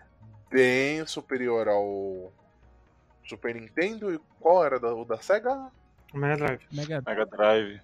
[0.49, 2.33] bem superior ao
[3.25, 4.13] Super Nintendo.
[4.15, 5.71] E qual era da- o da Sega?
[6.15, 6.67] O Mega Drive.
[6.73, 7.81] Mega Mega Drive.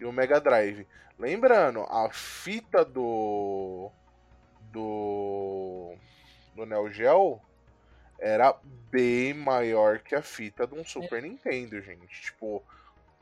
[0.00, 0.86] e o Mega Drive.
[1.18, 3.90] Lembrando, a fita do
[4.72, 5.94] do
[6.54, 7.40] do Neo Geo
[8.18, 8.58] era
[8.90, 12.22] bem maior que a fita de um Super Nintendo, gente.
[12.22, 12.62] Tipo,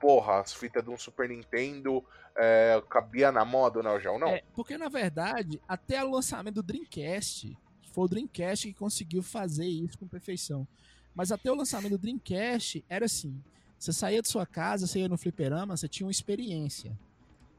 [0.00, 2.04] porra, as fitas de um Super Nintendo
[2.36, 4.28] é, cabia na moda do Neo Geo, não?
[4.28, 7.56] É, porque na verdade, até o lançamento do Dreamcast,
[7.92, 10.66] foi o Dreamcast que conseguiu fazer isso com perfeição.
[11.14, 13.40] Mas até o lançamento do Dreamcast era assim:
[13.78, 16.98] você saía de sua casa, você ia no fliperama, você tinha uma experiência.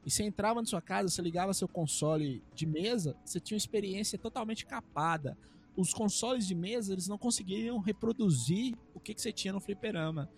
[0.05, 3.59] E você entrava na sua casa, você ligava seu console de mesa, você tinha uma
[3.59, 5.37] experiência totalmente capada.
[5.75, 10.29] Os consoles de mesa, eles não conseguiriam reproduzir o que, que você tinha no fliperama.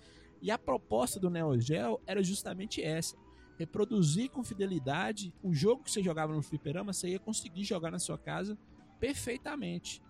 [0.41, 3.15] E a proposta do Neo Geo era justamente essa
[3.57, 7.99] reproduzir com fidelidade o jogo que você jogava no fliperama, você ia conseguir jogar na
[7.99, 8.57] sua casa
[8.99, 10.01] perfeitamente.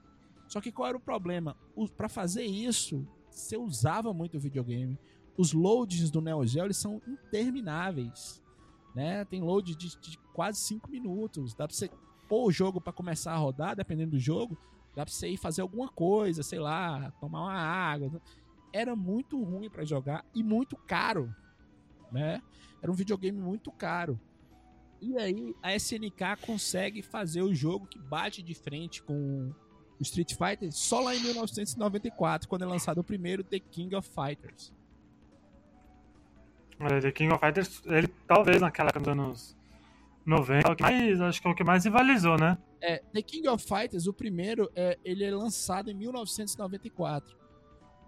[0.48, 1.58] Só que qual era o problema?
[1.96, 5.00] Para fazer isso, você usava muito o videogame.
[5.38, 8.44] Os loadings do Neo Geo eles são intermináveis.
[8.96, 9.24] Né?
[9.26, 11.54] Tem load de, de quase 5 minutos.
[11.54, 11.90] Dá pra você
[12.28, 14.58] pôr o jogo para começar a rodar, dependendo do jogo.
[14.98, 18.20] Dá pra você ir fazer alguma coisa, sei lá, tomar uma água.
[18.74, 21.32] Era muito ruim para jogar e muito caro.
[22.12, 22.42] Né?
[22.82, 24.20] Era um videogame muito caro.
[25.00, 29.54] E aí a SNK consegue fazer o jogo que bate de frente com
[30.00, 34.10] o Street Fighter só lá em 1994, quando é lançado o primeiro The King of
[34.10, 34.74] Fighters.
[36.80, 39.58] The King of Fighters, ele talvez naquela época dos anos
[40.28, 42.58] 90, é o que mais, acho que é o que mais rivalizou, né?
[42.82, 47.38] É, The King of Fighters, o primeiro, é, ele é lançado em 1994.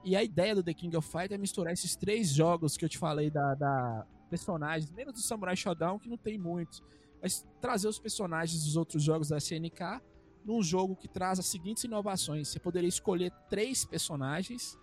[0.03, 2.89] E a ideia do The King of Fighters é misturar esses três jogos que eu
[2.89, 6.84] te falei da, da personagens, menos do Samurai Shodown, que não tem muitos,
[7.21, 10.01] mas trazer os personagens dos outros jogos da SNK
[10.45, 12.47] num jogo que traz as seguintes inovações.
[12.47, 14.77] Você poderia escolher três personagens,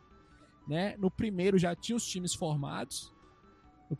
[0.68, 0.96] né?
[0.99, 3.12] No primeiro já tinha os times formados.
[3.88, 3.96] No.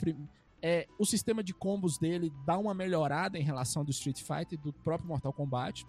[0.69, 4.57] É, o sistema de combos dele dá uma melhorada em relação do Street Fighter e
[4.57, 5.87] do próprio Mortal Kombat.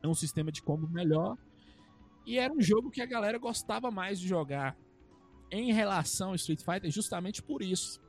[0.00, 1.36] É um sistema de combo melhor.
[2.24, 4.76] E era um jogo que a galera gostava mais de jogar
[5.50, 8.00] em relação ao Street Fighter, justamente por isso.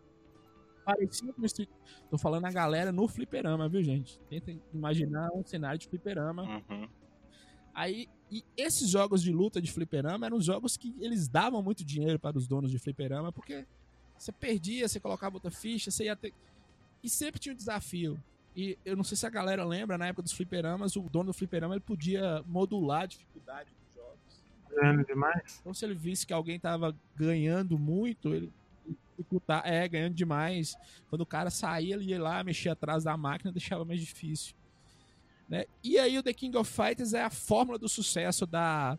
[0.86, 1.70] Parecia com o Street.
[2.12, 4.20] Tô falando a galera no fliperama, viu, gente?
[4.30, 6.44] Tenta imaginar um cenário de fliperama.
[6.44, 6.88] Uhum.
[7.74, 12.20] Aí E esses jogos de luta de fliperama eram jogos que eles davam muito dinheiro
[12.20, 13.66] para os donos de fliperama, porque
[14.18, 16.34] você perdia, você colocava outra ficha, você ia ter.
[17.04, 18.22] E sempre tinha um desafio.
[18.56, 21.34] E eu não sei se a galera lembra, na época dos fliperamas, o dono do
[21.34, 24.46] fliperama ele podia modular a dificuldade dos jogos.
[24.70, 25.60] Ganhando demais.
[25.62, 28.52] Então, se ele visse que alguém tava ganhando muito, ele
[29.18, 30.76] dificultar, é, ganhando demais.
[31.10, 34.56] Quando o cara saía, ele ia lá, mexia atrás da máquina, deixava mais difícil.
[35.48, 35.66] Né?
[35.84, 38.98] E aí o The King of Fighters é a fórmula do sucesso da,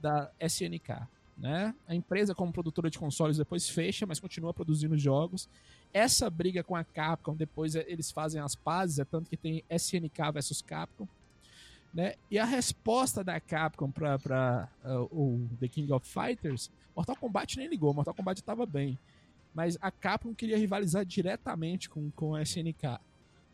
[0.00, 1.06] da SNK.
[1.38, 1.72] Né?
[1.86, 5.48] A empresa, como produtora de consoles, depois fecha, mas continua produzindo jogos.
[5.92, 9.62] Essa briga com a Capcom, depois é- eles fazem as pazes, é tanto que tem
[9.70, 11.06] SNK versus Capcom.
[11.94, 12.14] Né?
[12.30, 14.68] E a resposta da Capcom para
[15.12, 18.98] o The King of Fighters, Mortal Kombat nem ligou, Mortal Kombat estava bem.
[19.54, 22.98] Mas a Capcom queria rivalizar diretamente com, com a SNK.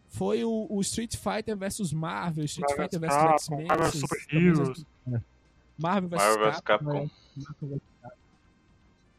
[0.09, 3.67] Foi o, o Street Fighter versus Marvel, Street Marvel Fighter versus X-Men.
[3.89, 4.87] Esses- Super Heroes.
[5.79, 6.19] Marvel vs.
[6.23, 6.63] Marvel.
[6.63, 6.63] Capcom.
[6.63, 6.97] Capcom.
[6.97, 7.11] é.
[7.37, 7.81] Marvel vs.
[8.03, 8.19] Capcom.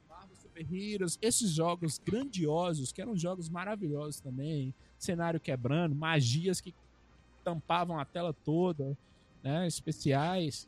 [0.09, 6.73] Marvel Super Heroes, esses jogos grandiosos, que eram jogos maravilhosos também, cenário quebrando, magias que
[7.43, 8.97] tampavam a tela toda,
[9.43, 10.67] né, especiais.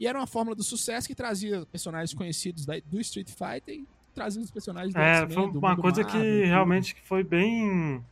[0.00, 3.86] E era uma fórmula do sucesso que trazia personagens conhecidos da- do Street Fighter e
[4.14, 6.46] trazia os personagens do É, foi do uma mundo coisa Marvel, que tudo.
[6.48, 8.04] realmente que foi bem.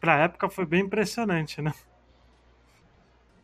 [0.00, 1.72] Pra época foi bem impressionante, né?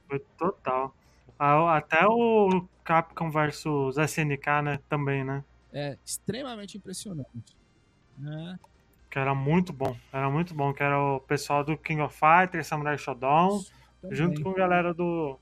[0.08, 0.94] Foi total.
[1.38, 4.80] Até o Capcom versus SNK, né?
[4.88, 5.44] Também, né?
[5.72, 7.56] É extremamente impressionante.
[8.16, 8.58] Né?
[9.10, 9.96] Que era muito bom.
[10.12, 10.74] Era muito bom.
[10.74, 13.64] Que era o pessoal do King of Fighters, Samurai Shodown,
[14.10, 15.38] junto com a galera do.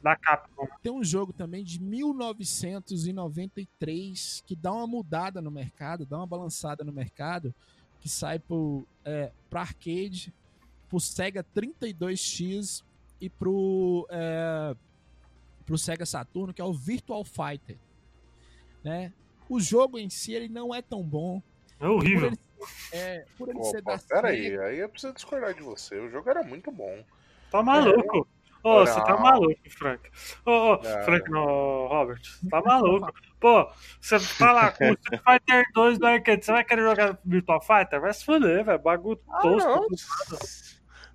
[0.00, 0.68] Da Capcom.
[0.80, 6.84] Tem um jogo também de 1993 que dá uma mudada no mercado, dá uma balançada
[6.84, 7.52] no mercado,
[8.00, 10.32] que sai pro, é, pra arcade,
[10.88, 12.84] pro Sega 32X
[13.20, 14.76] e pro, é,
[15.68, 17.76] pro Sega Saturno, que é o Virtual Fighter.
[18.82, 19.12] Né?
[19.50, 21.42] O jogo em si ele não é tão bom.
[21.78, 22.28] É Por horrível.
[22.28, 22.38] ele,
[22.92, 25.94] é, por ele ser da Opa, pera Sega, aí, aí eu preciso discordar de você.
[26.00, 27.04] O jogo era muito bom.
[27.50, 28.26] Tá maluco.
[28.64, 28.86] Ô, Não.
[28.86, 30.10] você tá maluco, Frank.
[30.46, 31.04] Ô, ô, Não.
[31.04, 32.20] Frank, não, Robert.
[32.50, 33.12] Tá maluco.
[33.38, 37.60] Pô, você lá com o Street Fighter 2 do arcade, você vai querer jogar Virtual
[37.60, 38.00] Fighter?
[38.00, 38.78] Vai se fuder, velho.
[38.78, 39.86] Bagulho Ah, tosco.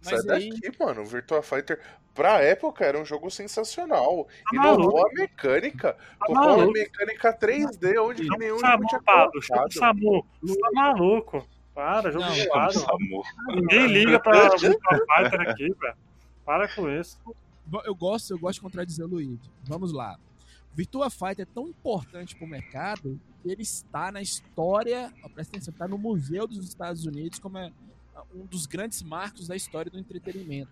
[0.04, 0.10] Não.
[0.10, 1.02] Sai Mas aí- daqui, mano.
[1.02, 1.80] O Virtua Fighter,
[2.14, 4.28] pra época, era um jogo sensacional.
[4.52, 5.94] Tá Inovou a mecânica.
[5.94, 6.72] Tá Tocou a maluco.
[6.74, 9.42] mecânica 3D, onde que nenhum jogo Samu, tinha Pablo.
[9.72, 10.26] Samu.
[10.42, 11.48] Você tá maluco.
[11.74, 12.74] Para, jogo Não, zoado.
[12.74, 13.24] Samu.
[13.56, 15.96] Ninguém liga pra Virtual Fighter aqui, velho.
[16.46, 17.18] Para com isso.
[17.86, 19.40] eu gosto, eu gosto de contradizer o Luigi.
[19.64, 20.18] Vamos lá.
[20.76, 25.72] Virtua Fighter é tão importante pro mercado que ele está na história, ó, presta atenção,
[25.72, 27.72] está no Museu dos Estados Unidos como é
[28.34, 30.72] um dos grandes marcos da história do entretenimento.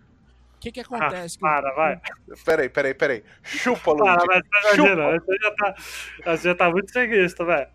[0.56, 1.36] O que que acontece?
[1.38, 2.00] Que o- Para, vai.
[2.44, 3.24] Peraí, peraí, peraí.
[3.42, 4.26] Chupa, Para, Luigi.
[4.26, 4.42] vai.
[4.42, 5.24] Tá exagerando.
[5.24, 5.74] Você já tá,
[6.36, 7.70] você já tá muito ceguista, velho.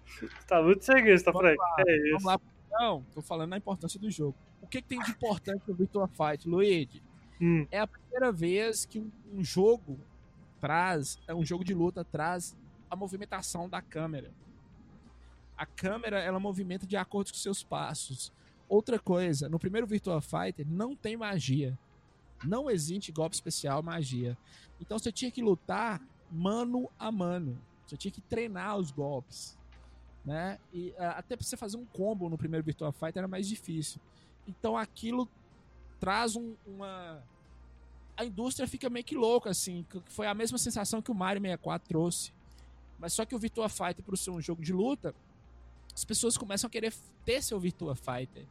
[0.48, 1.62] Tá muito ceguista, Vamos Frank.
[1.80, 2.28] É Vamos isso.
[2.28, 2.40] lá.
[2.72, 4.38] Não, tô falando da importância do jogo.
[4.62, 7.04] O que, que tem de importante no Virtua Fight, Luigi?
[7.42, 7.68] Hum.
[7.72, 10.00] É a primeira vez que um, um jogo
[10.60, 12.56] traz, é um jogo de luta traz
[12.90, 14.32] a movimentação da câmera.
[15.58, 18.32] A câmera ela movimenta de acordo com seus passos.
[18.70, 21.78] Outra coisa, no primeiro Virtua Fighter não tem magia.
[22.44, 24.38] Não existe golpe especial, magia.
[24.80, 26.02] Então você tinha que lutar
[26.32, 27.58] mano a mano.
[27.86, 29.58] Você tinha que treinar os golpes.
[30.26, 30.60] Né?
[30.74, 34.02] E ah, até pra você fazer um combo no primeiro Virtua Fighter era mais difícil.
[34.46, 35.28] Então aquilo
[36.00, 37.24] traz um- uma.
[38.18, 39.86] A indústria fica meio que louca, assim.
[40.08, 42.34] Foi a mesma sensação que o Mario 64 trouxe.
[43.00, 45.16] Mas só que o Virtua Fighter, por ser um jogo de luta,
[45.94, 48.46] as pessoas começam a querer ter seu Virtua Fighter.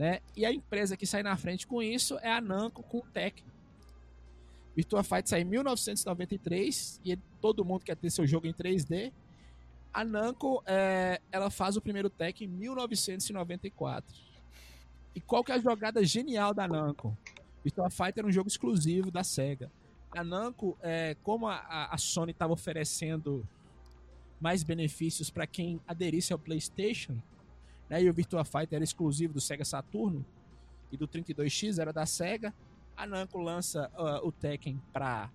[0.00, 0.20] Né?
[0.34, 3.44] E a empresa que sai na frente com isso é a Namco com o Tekken.
[4.74, 9.12] Virtua Fighter sai em 1993 e todo mundo quer ter seu jogo em 3D.
[9.92, 14.16] A Namco, é, ela faz o primeiro Tekken em 1994.
[15.14, 17.14] E qual que é a jogada genial da Namco?
[17.62, 19.70] Virtua Fighter era um jogo exclusivo da SEGA.
[20.12, 23.46] A Namco, é, como a, a Sony estava oferecendo
[24.40, 27.20] mais benefícios para quem aderisse ao PlayStation,
[27.90, 30.24] né, e o Virtua Fighter era exclusivo do Sega Saturno
[30.92, 32.54] e do 32X era da SEGA,
[32.96, 35.30] a Namco lança ah, o Tekken para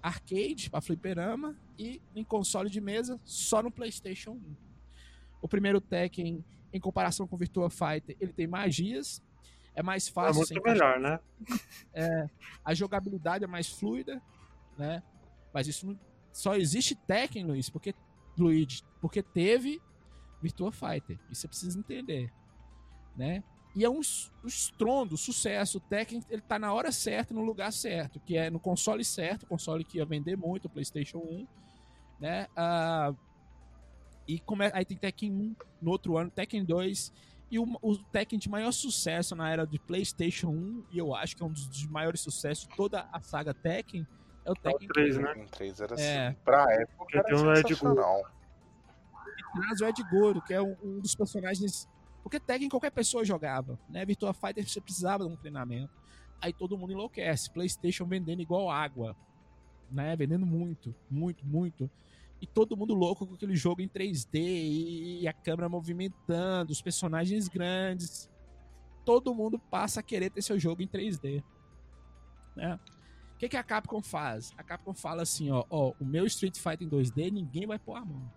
[0.00, 4.56] arcade, para fliperama e em console de mesa só no PlayStation 1.
[5.42, 9.22] O primeiro Tekken, em comparação com o Virtua Fighter, ele tem magias,
[9.74, 11.20] é mais É fácil, muito você encaixar melhor,
[11.94, 12.30] né?
[12.64, 14.22] a jogabilidade é mais fluida,
[14.78, 15.02] né?
[15.52, 15.98] Mas isso não...
[16.32, 17.94] só existe Tekken, Luiz, porque
[18.38, 19.78] Luigi, porque teve
[20.44, 21.18] Virtua Fighter.
[21.30, 22.30] Isso você precisa entender,
[23.16, 23.42] né?
[23.74, 24.00] E é um,
[24.44, 25.78] um estrondo, sucesso.
[25.78, 29.46] O Tekken ele tá na hora certa, no lugar certo, que é no console certo,
[29.46, 31.46] console que ia vender muito, o PlayStation 1,
[32.20, 32.46] né?
[32.54, 33.12] Ah,
[34.28, 34.70] e come...
[34.72, 37.12] aí tem Tekken 1 no outro ano, Tekken 2
[37.50, 41.36] e o, o Tekken de maior sucesso na era de PlayStation 1, e eu acho
[41.36, 44.06] que é um dos maiores sucessos de toda a saga Tekken,
[44.44, 45.18] é o Tekken 3, 3.
[45.18, 45.26] né?
[45.28, 46.28] Tekken 3 era É.
[46.28, 46.36] assim.
[46.44, 47.76] Pra época era tem um Ed
[49.54, 49.76] sensacional.
[49.76, 51.88] traz o Ed Goro, que é um, um dos personagens.
[52.22, 54.04] Porque Tekken qualquer pessoa jogava, né?
[54.04, 55.92] Virtua Fighter você precisava de um treinamento.
[56.40, 57.50] Aí todo mundo enlouquece.
[57.50, 59.16] PlayStation vendendo igual água,
[59.90, 60.16] né?
[60.16, 61.90] Vendendo muito, muito, muito.
[62.40, 67.48] E todo mundo louco com aquele jogo em 3D e a câmera movimentando, os personagens
[67.48, 68.30] grandes.
[69.04, 71.42] Todo mundo passa a querer ter seu jogo em 3D,
[72.56, 72.78] né?
[73.34, 74.52] O que, que a Capcom faz?
[74.56, 77.96] A Capcom fala assim, ó, ó, o meu Street Fighter em 2D ninguém vai pôr
[77.96, 78.30] a mão.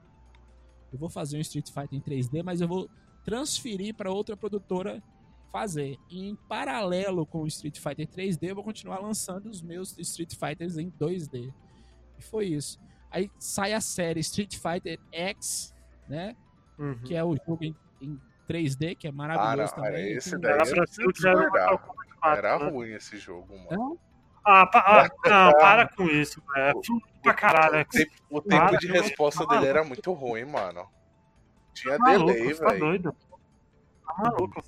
[0.91, 2.89] Eu vou fazer um Street Fighter em 3D, mas eu vou
[3.23, 5.01] transferir para outra produtora
[5.51, 5.97] fazer.
[6.09, 10.33] E em paralelo com o Street Fighter 3D, eu vou continuar lançando os meus Street
[10.35, 11.51] Fighters em 2D.
[12.17, 12.79] E foi isso.
[13.11, 15.73] Aí sai a série Street Fighter X,
[16.07, 16.35] né?
[16.77, 16.99] Uhum.
[16.99, 20.01] Que é o jogo em, em 3D, que é Ah, maravilhoso não, também.
[20.01, 20.51] era esse daí.
[20.53, 21.37] Era era discordar.
[21.37, 22.69] Mortal Kombat 4, Era né?
[22.71, 23.67] ruim esse jogo, mano.
[23.71, 23.99] Não,
[24.49, 24.79] Ah, pa-
[25.25, 26.79] ah, não, para com isso, velho.
[26.79, 27.81] É pra caralho.
[27.81, 30.87] O tempo, o tempo Para, de resposta tá dele era muito ruim, mano.
[31.73, 32.79] Tinha Tá delay, tá velho.
[32.79, 33.15] doido.
[34.05, 34.63] Tá maluco,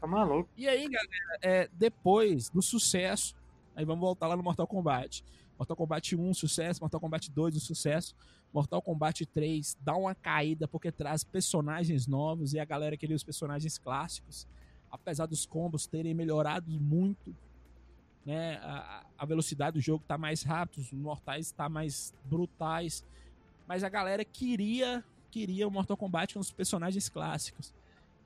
[0.00, 0.48] tá maluco.
[0.56, 3.34] E aí, galera, é, depois do sucesso,
[3.74, 5.24] aí vamos voltar lá no Mortal Kombat.
[5.58, 6.80] Mortal Kombat 1, sucesso.
[6.80, 8.14] Mortal Kombat 2, um sucesso.
[8.52, 13.24] Mortal Kombat 3 dá uma caída porque traz personagens novos e a galera queria os
[13.24, 14.46] personagens clássicos.
[14.90, 17.36] Apesar dos combos terem melhorado muito,
[18.24, 18.56] né?
[18.62, 23.04] A, a velocidade do jogo tá mais rápido, os mortais tá mais brutais.
[23.66, 27.72] Mas a galera queria queria o Mortal Kombat com os personagens clássicos.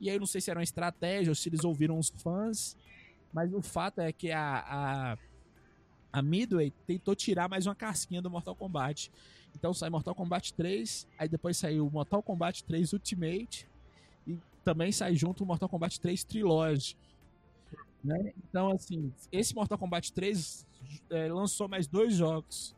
[0.01, 2.75] E aí eu não sei se era uma estratégia ou se eles ouviram os fãs,
[3.31, 5.17] mas o fato é que a, a,
[6.11, 9.11] a Midway tentou tirar mais uma casquinha do Mortal Kombat.
[9.55, 13.67] Então sai Mortal Kombat 3, aí depois saiu Mortal Kombat 3 Ultimate
[14.27, 16.97] e também sai junto o Mortal Kombat 3 Trilogy.
[18.05, 18.33] Né?
[18.47, 20.65] Então, assim, esse Mortal Kombat 3
[21.09, 22.75] é, lançou mais dois jogos.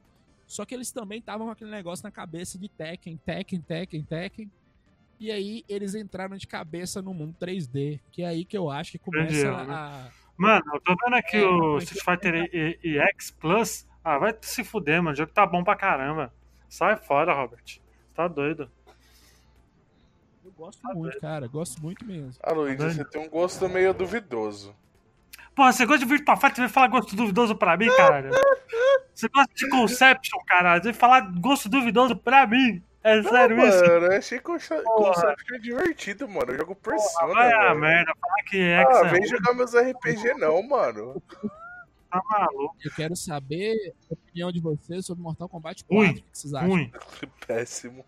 [0.47, 4.51] Só que eles também estavam com aquele negócio na cabeça de Tekken, Tekken, Tekken, Tekken.
[5.19, 8.93] E aí eles entraram de cabeça no mundo 3D, que é aí que eu acho
[8.93, 9.73] que começa Grande erro, né?
[9.73, 10.09] a.
[10.37, 13.85] Mano, eu tô vendo aqui É, o Street Fighter E- E- EX Plus.
[14.03, 15.13] Ah, vai se fuder, mano.
[15.13, 16.31] O jogo tá bom pra caramba.
[16.69, 17.79] Sai fora, Robert.
[18.15, 18.69] Tá doido.
[20.45, 21.47] Eu gosto muito, cara.
[21.47, 22.31] Gosto muito mesmo.
[22.41, 24.73] Ah, Luiz, Tá você tem um gosto meio duvidoso.
[25.57, 28.29] Porra, você gosta de Virtua Fighter, você vai falar gosto duvidoso pra mim, cara?
[29.13, 30.83] Você gosta de Conception, caralho?
[30.83, 32.81] Você vai falar gosto duvidoso pra mim?
[33.03, 33.79] É sério isso?
[33.81, 35.13] Mano, eu achei que o conce- Porra.
[35.13, 36.51] conceito é divertido, mano.
[36.51, 37.79] Eu jogo Persona, Vai a velho.
[37.79, 41.21] merda, falar que X Ah, é vem ruim, jogar meus RPG não, mano.
[42.11, 42.75] tá maluco.
[42.85, 45.97] Eu quero saber a opinião de vocês sobre Mortal Kombat 4.
[45.97, 46.69] Ruim, O que vocês acham?
[46.69, 46.91] Ruim.
[47.47, 48.05] Péssimo.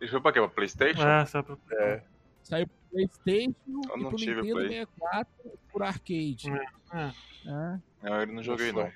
[0.00, 0.38] Ele foi pra quê?
[0.38, 1.08] Pra Playstation?
[1.08, 1.56] É, só pra...
[1.72, 2.02] É.
[2.48, 4.68] Saiu pro PlayStation Eu e pro Nintendo Play.
[4.68, 6.50] 64 por arcade.
[6.92, 7.12] É.
[7.44, 7.82] né?
[8.02, 8.90] Não, ele não joguei não.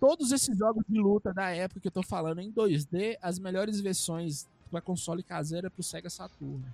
[0.00, 3.78] Todos esses jogos de luta da época que eu tô falando em 2D, as melhores
[3.78, 6.64] versões para console caseiro é pro Sega Saturn.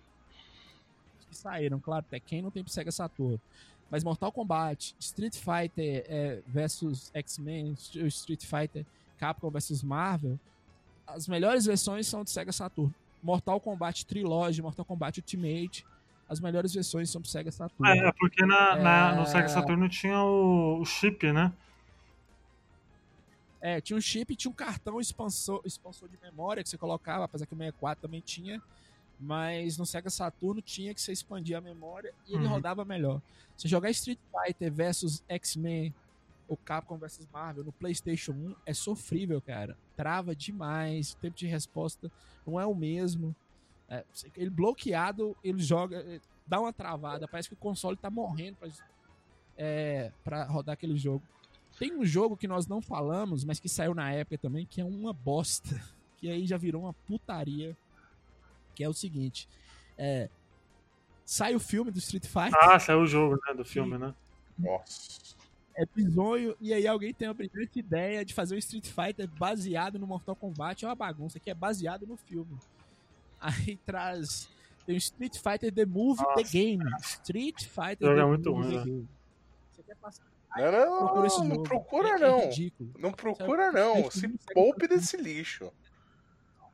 [1.28, 3.40] Que saíram, claro, Tekken não tem pro Sega Saturn.
[3.90, 8.87] Mas Mortal Kombat, Street Fighter é, versus X-Men, Street Fighter
[9.18, 10.38] Capcom versus Marvel,
[11.06, 12.94] as melhores versões são do Sega Saturn.
[13.22, 15.85] Mortal Kombat Trilogy, Mortal Kombat Ultimate,
[16.28, 17.98] as melhores versões são pro Sega Saturn.
[17.98, 19.26] É, é porque na, na- no É.
[19.26, 21.52] Sega Saturn tinha o, o chip, né?
[23.61, 27.24] É, tinha um chip e tinha um cartão expansor, expansor de memória que você colocava,
[27.24, 28.62] apesar que o 64 também tinha.
[29.20, 32.50] Mas no Sega Saturno tinha que você expandir a memória e ele Uhum.
[32.50, 33.20] rodava melhor.
[33.57, 35.92] Você jogar Street Fighter versus X-Men
[36.48, 39.76] ou Capcom versus Marvel no PlayStation 1 é sofrível, cara.
[39.94, 42.11] Trava demais, o tempo de resposta
[42.46, 43.37] não é o mesmo.
[43.88, 44.04] É,
[44.37, 48.68] ele bloqueado, ele joga, eh, dá uma travada, parece que o console tá morrendo pra,
[49.56, 51.22] é, pra rodar aquele jogo.
[51.78, 54.85] Tem um jogo que nós não falamos, mas que saiu na época também, que é
[54.85, 55.68] uma bosta.
[56.20, 57.77] Que aí já virou uma putaria.
[58.75, 59.48] Que é o seguinte:
[59.96, 60.29] é,
[61.25, 63.54] sai o filme do Street Fighter, Ah, saiu o jogo, né?
[63.54, 64.12] Do filme, né?
[64.58, 65.37] Nossa.
[65.81, 69.98] É bizonho, e aí alguém tem a brilhante ideia de fazer um Street Fighter baseado
[69.98, 70.85] no Mortal Kombat.
[70.85, 72.58] É uma bagunça, que é baseado no filme.
[73.40, 74.48] Aí traz.
[74.85, 76.52] Tem o Street Fighter The Movie The Nossa.
[76.52, 76.85] Game.
[77.00, 78.85] Street Fighter Jogo The é muito Movie ruim, The né?
[78.87, 79.08] Game.
[79.72, 80.24] Você quer passar
[80.56, 81.62] Não, não, procura esse não, jogo.
[81.62, 82.50] procura É- é não.
[82.98, 84.10] Não procura não.
[84.10, 85.72] Se poupe desse lixo.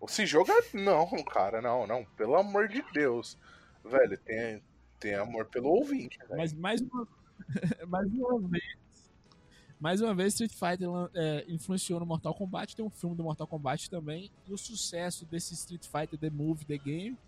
[0.09, 0.53] Se joga.
[0.73, 2.05] Não, cara, não, não.
[2.17, 3.37] Pelo amor de Deus.
[3.85, 4.63] Velho, tem,
[4.99, 6.37] tem amor pelo ouvinte, velho.
[6.37, 7.07] Mas mais uma,
[7.89, 8.65] mais uma vez.
[9.85, 12.75] Mais uma vez, Street Fighter é, influenciou no Mortal Kombat.
[12.75, 14.31] Tem um filme do Mortal Kombat também.
[14.49, 17.19] E o sucesso desse Street Fighter The Movie, The Game,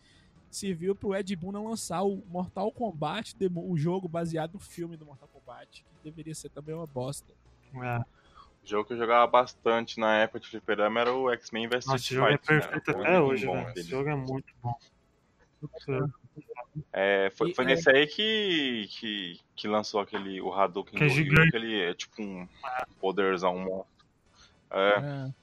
[0.51, 5.05] serviu pro Ed Boon não lançar o Mortal Kombat, o jogo baseado no filme do
[5.05, 7.31] Mortal Kombat, que deveria ser também uma bosta.
[7.75, 7.99] É.
[7.99, 11.97] O jogo que eu jogava bastante na época de fliperama era o X-Men vs Nossa,
[11.97, 12.55] esse Street jogo é Fighter.
[12.55, 12.61] né?
[12.63, 13.67] perfeito Foi até muito hoje, bom velho.
[13.67, 13.81] aquele.
[13.81, 14.75] Esse jogo é muito bom.
[16.93, 21.05] É, foi E, foi é- nesse aí que, que, que lançou aquele, o Hadouken Que
[21.05, 21.49] é gigante.
[21.49, 22.47] aquele é tipo um
[23.01, 24.07] poderzão, um monstro.
[24.71, 25.35] É, É.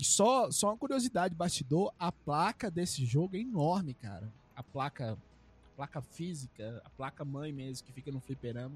[0.00, 4.28] Só, só uma curiosidade, bastidor, a placa desse jogo é enorme, cara.
[4.56, 8.74] A placa, a placa física, a placa mãe mesmo, que fica no fliperama,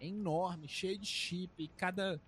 [0.00, 1.68] é enorme, cheio de chip.
[1.76, 2.18] Cada.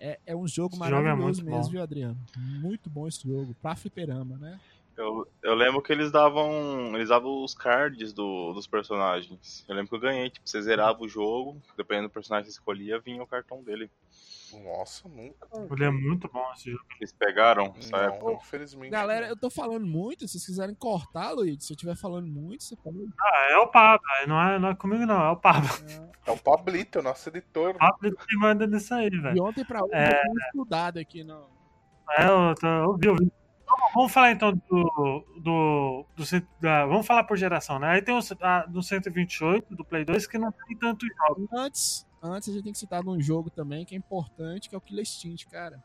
[0.00, 1.70] É, é um jogo Esse jogo é maravilhoso muito mesmo, bom.
[1.70, 2.18] viu, Adriano?
[2.36, 4.58] Muito bom esse jogo, pra fliperama, né?
[4.96, 6.94] Eu, eu lembro que eles davam.
[6.94, 9.64] Eles davam os cards do, dos personagens.
[9.68, 12.58] Eu lembro que eu ganhei, tipo, você zerava o jogo, dependendo do personagem que você
[12.58, 13.90] escolhia, vinha o cartão dele.
[14.64, 15.48] Nossa, nunca.
[15.72, 16.84] Ele é muito bom esse jogo.
[17.00, 18.32] Eles pegaram essa época.
[18.34, 18.90] Infelizmente.
[18.90, 19.30] Galera, não.
[19.30, 22.76] eu tô falando muito, se vocês quiserem cortar, Luiz, se eu estiver falando muito, você
[22.76, 22.96] pode.
[23.20, 24.06] Ah, é o Pablo.
[24.28, 25.20] Não é, não é comigo, não.
[25.20, 25.68] É o Pablo.
[26.26, 27.74] É o Pablito, nosso editor.
[27.74, 29.44] O Pablo que manda nisso aí, De velho.
[29.44, 30.22] ontem pra hoje, É.
[30.26, 31.48] eu estudado aqui, não.
[32.16, 33.32] É, eu, tô, eu vi, eu vi.
[33.94, 35.24] Vamos- falar então do.
[35.40, 36.24] do, do
[36.60, 37.88] da- vamos falar por geração, né?
[37.88, 41.48] Aí tem o a- do 128 do Play 2 que não tem tantos jogos.
[41.52, 44.78] Antes, antes a gente tem que citar num jogo também que é importante, que é
[44.78, 45.82] o Killer Instinct, cara.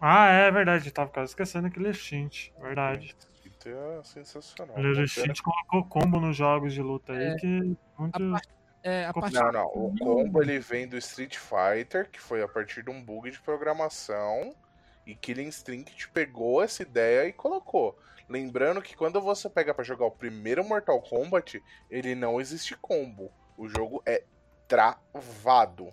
[0.00, 0.90] Ah, é verdade.
[0.90, 2.50] Tava quase esquecendo aquele Extint.
[2.60, 3.14] Verdade.
[3.44, 4.76] Isso é sensacional.
[4.76, 7.34] O Extint colocou combo nos jogos de luta aí É.
[7.36, 8.30] que A muito.
[8.32, 8.42] par-
[8.84, 9.66] É, a partir Não, não.
[9.68, 13.40] O combo ele vem do Street Fighter, que foi a partir de um bug de
[13.40, 14.52] programação.
[15.06, 17.98] E Killing Instinct pegou essa ideia e colocou.
[18.28, 23.30] Lembrando que quando você pega pra jogar o primeiro Mortal Kombat, ele não existe combo.
[23.58, 24.24] O jogo é
[24.68, 25.92] travado.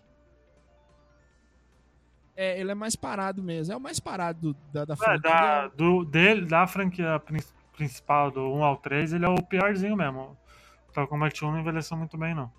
[2.35, 3.73] É, ele é mais parado mesmo.
[3.73, 5.19] É o mais parado do- da, da É, franquia.
[5.29, 7.43] da, do, dele, da franquia prin-
[7.73, 10.19] principal, do 1 ao 3, ele é o piorzinho mesmo.
[10.21, 10.37] O
[10.85, 12.49] Mortal Kombat 1 não envelheceu muito bem, não.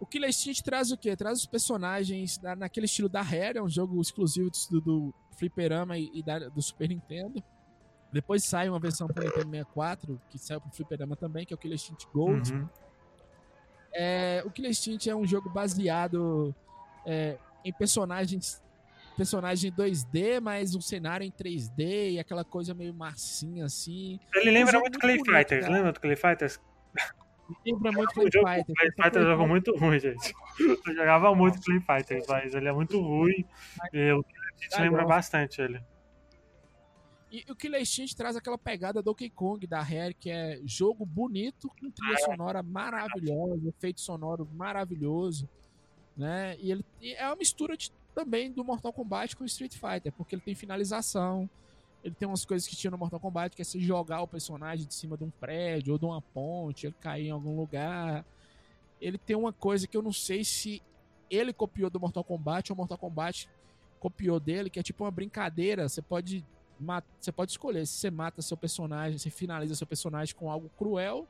[0.00, 1.14] O Killer Instinct traz o quê?
[1.14, 5.98] Traz os personagens na- naquele estilo da Rare, é um jogo exclusivo do, do Fliperama
[5.98, 7.42] e, e da- do Super Nintendo.
[8.12, 11.58] Depois sai uma versão para Nintendo 64, que saiu pro Fliperama também, que é o
[11.58, 12.52] Killer Instinct Gold.
[12.52, 12.68] Uhum.
[13.92, 16.54] É, o Killer Instinct é um jogo baseado
[17.06, 18.62] é, em personagens
[19.16, 24.18] personagem 2D, mas um cenário em 3D e aquela coisa meio massinha assim.
[24.34, 25.74] Ele lembra muito muito Clay bonito, Fighters, cara.
[25.74, 26.58] lembra do Clay Fighters?
[27.66, 28.74] Lembra muito O Clay jogo, Fighter.
[28.76, 30.34] Clay Fighters é um jogo muito ruim, gente.
[30.86, 33.44] Eu jogava muito Clay Fighters, mas ele é muito ruim.
[33.92, 35.80] E o Killer Instinct Ah, lembra bastante ele.
[37.32, 41.68] E o Killer Instinct traz aquela pegada Donkey Kong da Rare, que é jogo bonito,
[41.80, 45.48] com trilha sonora maravilhosa, efeito sonoro maravilhoso,
[46.16, 46.56] né?
[46.58, 50.12] E ele e é uma mistura de- também do Mortal Kombat com o Street Fighter,
[50.12, 51.48] porque ele tem finalização,
[52.02, 54.86] ele tem umas coisas que tinha no Mortal Kombat, que é você jogar o personagem
[54.86, 58.24] de cima de um prédio ou de uma ponte, ele cair em algum lugar.
[59.00, 60.82] Ele tem uma coisa que eu não sei se
[61.30, 63.48] ele copiou do Mortal Kombat ou o Mortal Kombat
[63.98, 65.88] copiou dele, que é tipo uma brincadeira.
[65.88, 66.44] Você pode
[67.20, 71.28] você pode escolher se você mata seu personagem, você finaliza seu personagem com algo cruel,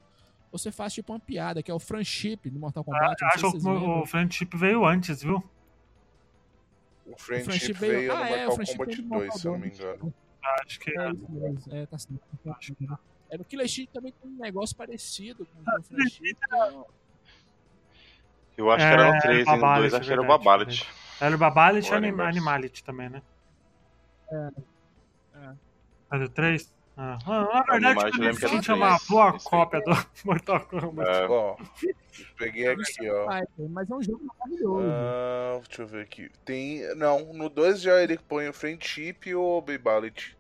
[0.52, 3.02] ou você faz tipo uma piada, que é o friendship no Mortal Kombat.
[3.10, 5.42] não sei Acho se que o, o Friendship veio antes, viu?
[7.04, 9.20] O Friendship, Friendship veio, veio- no Ah, é, o Mortal Friendship Kombat veio no 2,
[9.24, 9.80] Mortal se eu não me 2.
[9.80, 10.14] engano.
[10.43, 10.99] Acho que.
[10.99, 12.20] É isso mesmo, é, tá certo.
[13.30, 16.34] É, no Killer Instinct também tem um negócio parecido com o friendship.
[16.34, 16.86] que é o-
[18.57, 20.26] Eu acho É, que era o 3 e no Babalit, 2 acho que era o
[20.26, 20.86] Babalit.
[21.20, 22.28] Era o Babalit e Ou Anim Animals.
[22.36, 23.22] Animality também, né?
[24.32, 24.51] É.
[26.12, 26.72] É do 3?
[27.03, 29.90] Ah, na verdade, Animality, eu lembro que Instinct é uma 3, boa cópia do
[30.24, 31.09] Mortal Kombat.
[31.11, 31.57] É, Ó,
[32.36, 33.26] peguei aqui, ó.
[33.70, 34.86] Mas é um jogo maravilhoso.
[34.92, 36.30] Ah, deixa eu ver aqui.
[36.44, 36.94] Tem.
[36.96, 40.36] Não, no 2 já ele põe o Friendship e o Babality.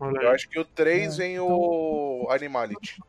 [0.00, 3.00] Eu acho que o 3 É, vem então- o Animality.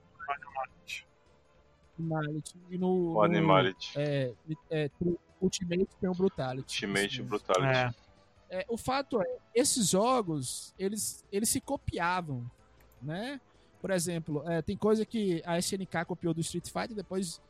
[1.99, 2.55] Animality.
[2.69, 3.93] E no, o no, Animality.
[3.95, 4.31] é,
[4.71, 4.89] é,
[5.41, 6.85] Ultimate tem o Brutality.
[6.85, 7.21] Ultimate.
[7.23, 7.95] Brutality.
[8.49, 8.59] É.
[8.61, 12.49] É, o fato é, esses jogos, eles, eles se copiavam,
[13.01, 13.39] né?
[13.81, 17.41] Por exemplo, é, tem coisa que a SNK copiou do Street Fighter, depois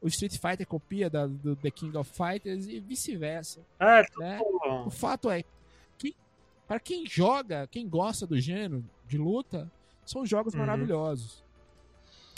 [0.00, 4.38] o Street Fighter copia da, do The King of Fighters e vice-versa, É, né?
[4.84, 5.42] O fato é,
[5.96, 6.14] que,
[6.66, 9.70] para quem joga, quem gosta do gênero de luta,
[10.04, 10.60] são jogos Uhum.
[10.60, 11.42] maravilhosos.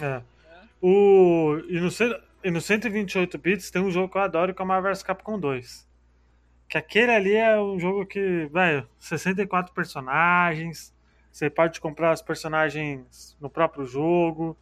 [0.01, 0.23] É.
[0.81, 1.89] O, e, no,
[2.45, 5.03] e no 128 bits tem um jogo que eu adoro que é o Marvel vs
[5.03, 5.89] Capcom 2.
[6.69, 10.95] Que aquele ali é um jogo que, velho, 64 personagens.
[11.39, 14.57] Você pode comprar os personagens no próprio jogo.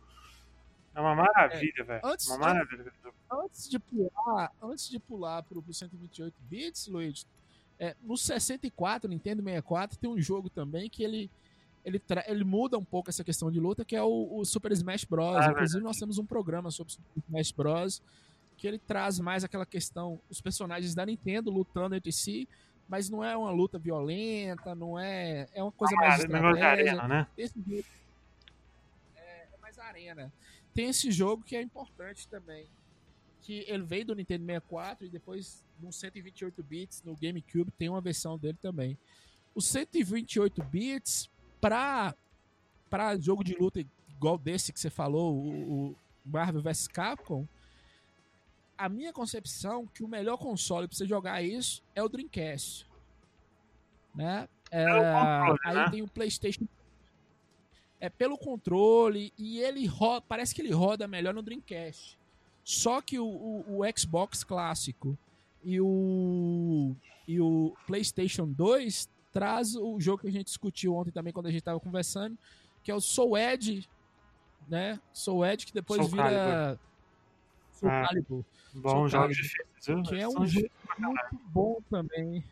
[0.95, 2.01] É uma maravilha, velho.
[2.05, 2.93] antes- Uma maravilha.
[3.03, 3.17] jogo.
[3.33, 7.27] Antes de pular, antes de pular pro, pro 128 bits, Luiz,
[7.79, 11.31] é, no 64, Nintendo 64, tem um jogo também que ele
[11.83, 15.05] ele, ele muda um pouco essa questão de luta, que é o, o Super Smash
[15.05, 15.37] Bros.
[15.37, 18.03] Ah, é Inclusive, nós temos um programa sobre Super Smash Bros.
[18.59, 22.47] que ele traz mais aquela questão, os personagens da Nintendo lutando entre si,
[22.89, 25.49] mas não é uma luta violenta, não é.
[25.53, 27.27] É uma coisa mais Ah, negócio de arena, né?
[27.37, 27.85] Esse jogo
[29.17, 30.33] é, é mais arena.
[30.75, 32.67] Tem esse jogo que é importante também.
[33.43, 38.01] Que ele veio do Nintendo 64 e depois no 128 bits no GameCube tem uma
[38.01, 38.97] versão dele também.
[39.55, 41.31] O 128 bits
[41.61, 42.15] para
[42.89, 47.47] para jogo de luta igual desse que você falou, o, o Marvel vs Capcom,
[48.79, 52.87] a minha concepção é que o melhor console para você jogar isso é o Dreamcast,
[54.15, 54.49] né?
[54.71, 55.91] É, controle, aí né?
[55.91, 56.67] tem o PlayStation
[57.99, 62.19] é pelo controle e ele roda, parece que ele roda melhor no Dreamcast.
[62.63, 65.17] Só que o, o- o Xbox clássico
[65.65, 66.95] e o,
[67.27, 71.51] e o PlayStation 2 traz o jogo que a gente discutiu ontem também quando a
[71.51, 72.37] gente estava conversando,
[72.83, 73.89] que é o Soul Edge,
[74.69, 75.01] né?
[75.13, 76.79] Soul Edge que depois Soul vira
[77.77, 78.07] Soul Ah.
[78.07, 82.45] Calibur, Bom, Soul jogos difíceis, que é um jogo muito bom também.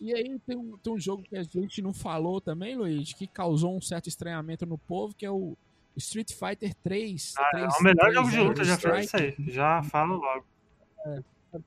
[0.00, 3.26] E aí tem um, tem um jogo que a gente não falou também, Luiz, que
[3.26, 5.56] causou um certo estranhamento no povo, que é o
[5.96, 7.34] Street Fighter 3.
[7.38, 9.34] Ah, é o melhor jogo de luta, já foi isso aí.
[9.48, 10.44] Já falo logo.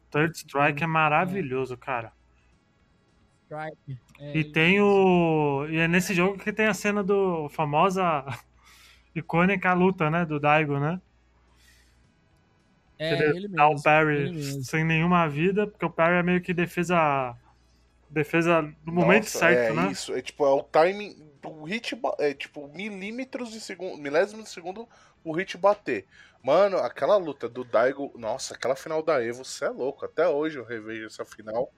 [0.09, 2.11] Third Strike é maravilhoso, cara.
[3.45, 3.97] Strike.
[4.19, 5.65] É, E tem o.
[5.69, 8.25] E é nesse jogo que tem a cena do famosa
[9.15, 10.25] icônica luta, né?
[10.25, 10.99] Do Daigo, né?
[12.99, 13.83] É, ele Dá o mesmo.
[13.83, 14.63] parry ele mesmo.
[14.63, 17.35] sem nenhuma vida, porque o parry é meio que defesa.
[18.09, 19.91] Defesa no momento Nossa, certo, é né?
[19.91, 20.13] isso.
[20.15, 21.99] É tipo, é o timing do hit.
[22.19, 24.01] É tipo, milímetros de segundo.
[24.01, 24.87] Milésimos de segundo
[25.23, 26.05] o hit bater.
[26.41, 28.13] Mano, aquela luta do Daigo.
[28.17, 30.05] Nossa, aquela final da Evo, você é louco.
[30.05, 31.69] Até hoje eu revejo essa final.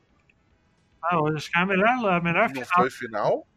[1.02, 2.68] Ah, hoje acho que é a melhor, a melhor Não final.
[2.76, 3.48] foi final?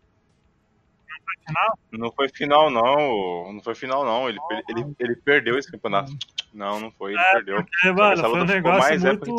[1.91, 3.53] Não foi final, não.
[3.53, 4.29] Não foi final, não.
[4.29, 6.13] Ele, per- ele, ele perdeu esse campeonato.
[6.53, 7.13] Não, não foi.
[7.15, 7.57] Ele perdeu.
[7.65, 9.35] Porque, mano, foi um negócio muito,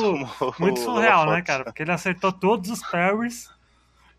[0.59, 1.63] muito o surreal, né, cara?
[1.63, 3.49] Porque ele acertou todos os parries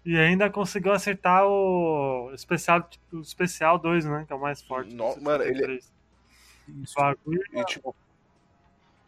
[0.04, 4.24] e ainda conseguiu acertar o especial, o especial 2, né?
[4.26, 4.90] Que é o mais forte.
[4.90, 5.92] do Não, mano, ele- 63.
[6.82, 6.94] Isso.
[6.96, 7.42] Bagulho.
[7.52, 7.94] E tipo,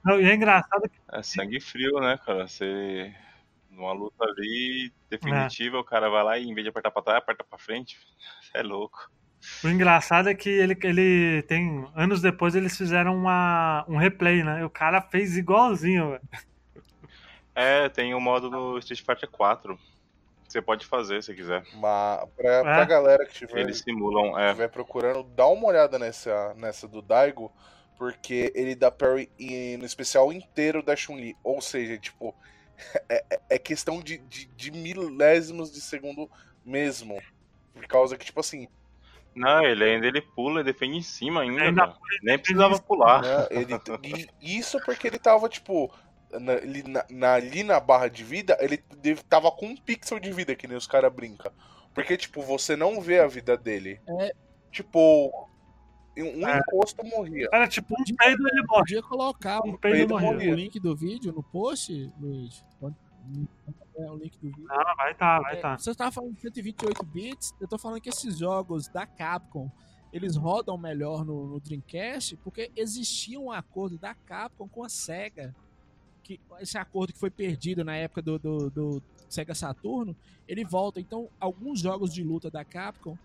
[0.04, 2.46] Não, e é engraçado que É sangue frio, né, cara?
[2.48, 3.14] Você.
[3.70, 5.16] Numa luta ali É.
[5.16, 7.98] definitiva, o cara vai lá e em vez de apertar pra trás, aperta pra frente.
[8.40, 9.10] Você é louco.
[9.64, 11.86] O engraçado é que ele, ele tem.
[11.94, 14.60] Anos depois eles fizeram uma, um replay, né?
[14.60, 16.22] E o cara fez igualzinho, velho.
[17.54, 19.76] É, tem o modo do Street Fighter 4.
[20.44, 21.64] Que você pode fazer se quiser.
[21.74, 22.86] uma, pra, pra É.
[22.86, 24.38] galera que tiver, Eles simulam.
[24.38, 27.50] É, estiver procurando, dá uma olhada nessa, nessa do Daigo.
[27.98, 31.34] Porque ele dá parry e- no especial inteiro da Chun-Li.
[31.42, 32.34] Ou seja, tipo,
[33.08, 36.30] é, é- é questão de, de, de milésimos de segundo
[36.64, 37.20] mesmo.
[37.72, 38.68] Por causa que, tipo assim,
[39.36, 41.94] Não, ele ainda ele pula e defende em cima ainda, Ainda.
[42.22, 43.20] Nem precisava pular.
[43.22, 45.92] né, ele, e isso porque ele tava, tipo,
[46.32, 50.18] na, ali, na, na- ali na barra de vida, ele deve- tava com um pixel
[50.18, 51.52] de vida, que nem os caras brincam.
[51.94, 54.00] Porque, tipo, você não vê a vida dele.
[54.20, 54.32] É.
[54.72, 55.30] Tipo,
[56.18, 56.58] um É.
[56.58, 57.48] encosto morria.
[57.52, 58.80] Era tipo um peido ele morre.
[58.80, 60.52] Podia colocar Um o, peido peido morria.
[60.52, 62.64] o link do vídeo no post, Luiz.
[63.98, 64.66] É o link do vídeo.
[64.70, 65.78] Ah, vai tá, vai É, tá.
[65.78, 69.70] Você tava falando de 128 bits, eu tô falando que esses jogos da Capcom,
[70.12, 75.54] eles rodam melhor no, no Dreamcast, porque existia um acordo da Capcom com a SEGA,
[76.22, 80.16] que esse acordo que foi perdido na época do, do, do Sega Saturno,
[80.46, 81.00] ele volta.
[81.00, 83.16] Então, alguns jogos de luta da Capcom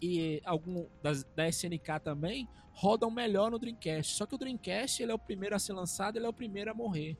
[0.00, 4.14] e algum das, da SNK também rodam melhor no Dreamcast.
[4.14, 6.70] Só que o Dreamcast ele é o primeiro a ser lançado, ele é o primeiro
[6.70, 7.16] a morrer.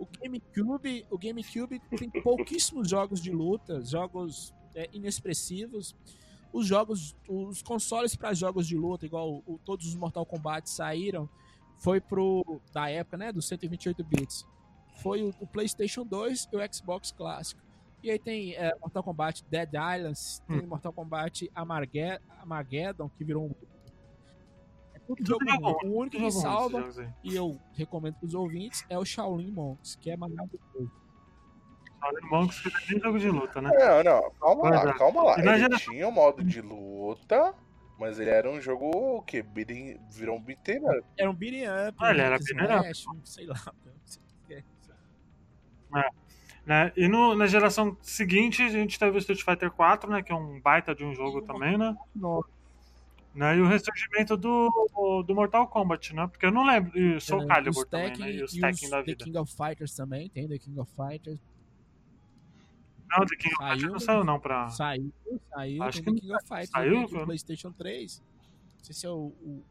[0.00, 5.94] O GameCube, o GameCube tem pouquíssimos jogos de luta, jogos é, inexpressivos.
[6.52, 11.28] Os jogos, os consoles para jogos de luta, igual o- todos os Mortal Kombat saíram,
[11.78, 14.44] foi pro da época, né, dos 128 bits.
[15.02, 17.60] Foi o, o PlayStation 2 e o Xbox clássico.
[18.02, 23.44] E aí tem é, Mortal Kombat Dead Islands, tem Mortal Kombat Amarge- Armageddon, que virou
[23.46, 23.54] um.
[25.12, 25.74] É tudo jogo jogo ruim.
[25.82, 26.88] ruim, O único que bom, salva
[27.24, 30.90] e eu recomendo para os ouvintes é o Shaolin Monks, que é maravilhoso.
[32.00, 33.70] Shaolin Monks que tem nem jogo de luta, né?
[33.72, 34.92] Não, não, calma lá, é.
[34.98, 35.38] calma lá.
[35.38, 37.54] Ele tinha o modo de luta,
[37.98, 39.42] mas ele era um jogo o quê?
[39.42, 41.04] Beating- virou um beat'em up.
[41.18, 43.18] Era um beating up, Ah, ele um era beating up.
[43.18, 43.54] um- sei lá.
[44.50, 46.10] é,
[46.64, 46.92] Né?
[46.96, 50.22] E no- na geração seguinte a gente teve o Street Fighter 4, né?
[50.22, 51.96] Que é um baita de um jogo também, né?
[52.14, 52.48] Nossa.
[53.34, 53.56] Né?
[53.56, 56.26] E o ressurgimento do, do Mortal Kombat, né?
[56.26, 56.98] Porque eu não lembro.
[56.98, 58.32] E o Soul É, Calibur também, né?
[58.32, 59.24] E os e Tekken da The vida.
[59.24, 61.38] King of Fighters também, tem The King of Fighters.
[63.08, 64.68] Não, The King of Fighters não saiu, não, pra.
[64.70, 65.12] Saiu,
[65.52, 65.82] saiu.
[65.82, 67.24] Acho tem que The King of Fighters saiu, no?
[67.26, 68.18] PlayStation 3.
[68.20, 69.62] Não sei se é o, o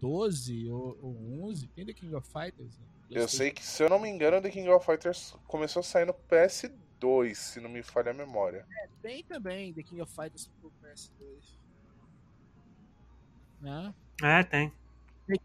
[0.00, 2.76] 12 ou, ou 11, tem The King of Fighters.
[2.78, 2.84] né?
[3.10, 6.06] Eu sei que, se eu não me engano, The King of Fighters começou a sair
[6.06, 8.66] no PS2, se não me falha a memória.
[9.02, 11.58] Tem também The King of Fighters pro PS2.
[13.64, 13.94] Né?
[14.22, 14.72] É, tem.
[15.28, 15.40] E-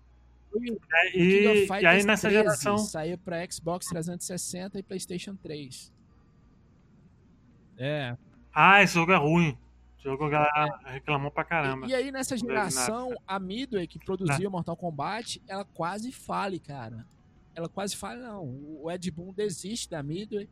[0.93, 2.77] É, e, e aí nessa 13 geração.
[2.79, 5.93] saiu pra Xbox 360 e PlayStation 3.
[7.77, 8.17] É.
[8.53, 9.57] Ah, esse jogo é ruim.
[9.99, 11.87] O jogo a galera reclamou pra caramba.
[11.87, 17.05] E, e aí nessa geração, a Midway que produzia Mortal Kombat, ela quase fale, cara.
[17.55, 18.43] Ela quase fale, não.
[18.81, 20.49] O Ed Boon desiste da Midway.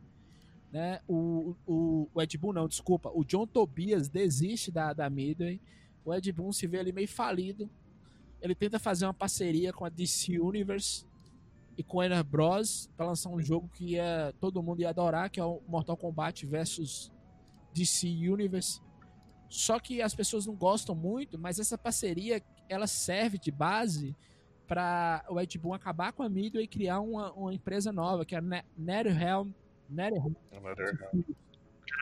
[0.70, 1.00] Né?
[1.08, 3.10] O, o, o Ed Boon, não, desculpa.
[3.14, 5.60] O John Tobias desiste da, da Midway.
[6.08, 7.68] O Ed Boon se vê ali meio falido.
[8.40, 11.04] Ele tenta fazer uma parceria com a DC Universe
[11.76, 12.88] e com a Warner Bros.
[12.96, 16.46] para lançar um jogo que ia, todo mundo ia adorar, que é o Mortal Kombat
[16.46, 17.12] versus
[17.74, 18.80] DC Universe.
[19.48, 24.14] Só que as pessoas não gostam muito, mas essa parceria ela serve de base
[24.66, 28.34] para o Ed Boon acabar com a Midway e criar uma, uma empresa nova, que
[28.34, 29.50] é a Ne- NetherRealm.
[29.88, 30.32] NetherRealm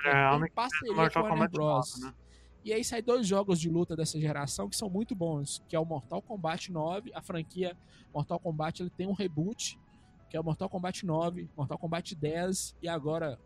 [0.04, 2.00] É, parceria com a Warner Kombat Bros.
[2.00, 2.25] 9, né?
[2.66, 5.78] E aí sai dois jogos de luta dessa geração que são muito bons, que é
[5.78, 7.76] o Mortal Kombat 9, a franquia
[8.12, 9.78] Mortal Kombat ele tem um reboot,
[10.28, 13.38] que é o Mortal Kombat 9, Mortal Kombat 10 e agora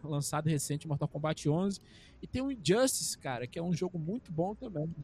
[0.00, 1.80] lançado recente Mortal Kombat 11.
[2.22, 4.94] E tem o Injustice, cara, que é um jogo muito bom também.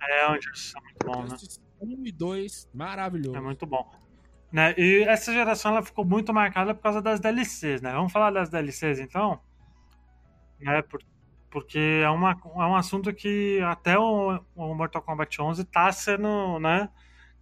[0.00, 1.26] É, onde isso é muito bom, né?
[1.26, 3.36] Injustice 1 e 2, maravilhoso.
[3.36, 3.92] É muito bom.
[4.50, 4.74] Né?
[4.78, 7.92] E essa geração ela ficou muito marcada por causa das DLCs, né?
[7.92, 9.38] Vamos falar das DLCs então?
[10.58, 10.80] Né?
[10.80, 11.04] Por-
[11.54, 16.58] porque é, uma, é um assunto que até o, o Mortal Kombat 11 tá sendo,
[16.58, 16.90] né?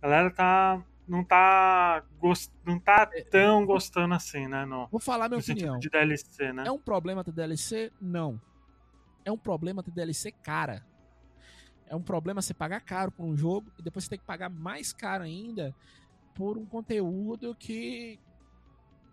[0.02, 4.66] A galera tá não tá gost, não tá tão gostando assim, né?
[4.66, 5.78] No, Vou falar minha no opinião.
[5.78, 6.64] de DLC, né?
[6.66, 7.90] É um problema ter DLC?
[7.98, 8.38] Não.
[9.24, 10.84] É um problema ter DLC cara.
[11.86, 14.50] É um problema você pagar caro por um jogo e depois você ter que pagar
[14.50, 15.74] mais caro ainda
[16.34, 18.20] por um conteúdo que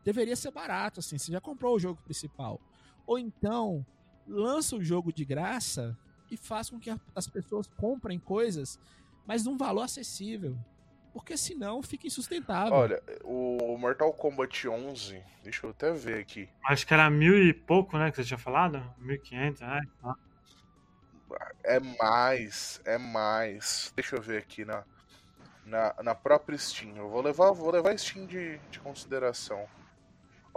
[0.04, 1.18] deveria ser barato, assim.
[1.18, 2.60] Você já comprou o jogo principal.
[3.08, 3.86] Ou então,
[4.30, 5.98] lança o jogo de graça
[6.32, 8.80] e faz com que a- as pessoas comprem coisas,
[9.26, 10.56] mas num valor acessível.
[11.12, 12.74] Porque senão fica insustentável.
[12.74, 16.48] Olha, o Mortal Kombat 11, deixa eu até ver aqui.
[16.64, 18.12] Acho que era mil e pouco, né?
[18.12, 18.78] Que você tinha falado?
[19.02, 19.82] 1.500, né?
[21.64, 23.92] É mais, é mais.
[23.96, 24.84] Deixa eu ver aqui na,
[25.66, 26.96] na, na própria Steam.
[26.96, 29.66] Eu vou levar, vou levar a Steam de, de consideração.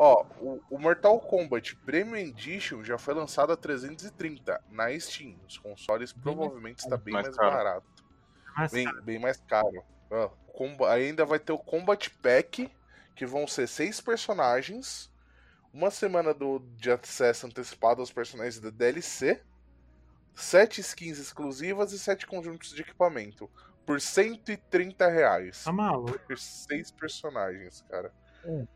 [0.04, 5.36] Ó, o, o Mortal Kombat Premium Edition já foi lançado a 330 na Steam.
[5.46, 7.50] Os consoles Bem mais provavelmente está bem Mais mais, caro.
[7.52, 8.04] barato.
[8.56, 9.84] Mas, Bem, bem mais caro.
[10.10, 10.30] Ó,
[10.88, 12.68] ainda vai ter o Combat Pack,
[13.14, 15.08] que vão ser seis personagens.
[15.72, 19.40] Uma semana do, de acesso antecipado aos personagens da DLC.
[20.34, 23.48] Sete skins exclusivas e sete conjuntos de equipamento.
[23.86, 25.62] Por 130 reais.
[25.62, 26.18] tá maluco.
[26.18, 28.12] Por seis personagens, cara.
[28.44, 28.66] É.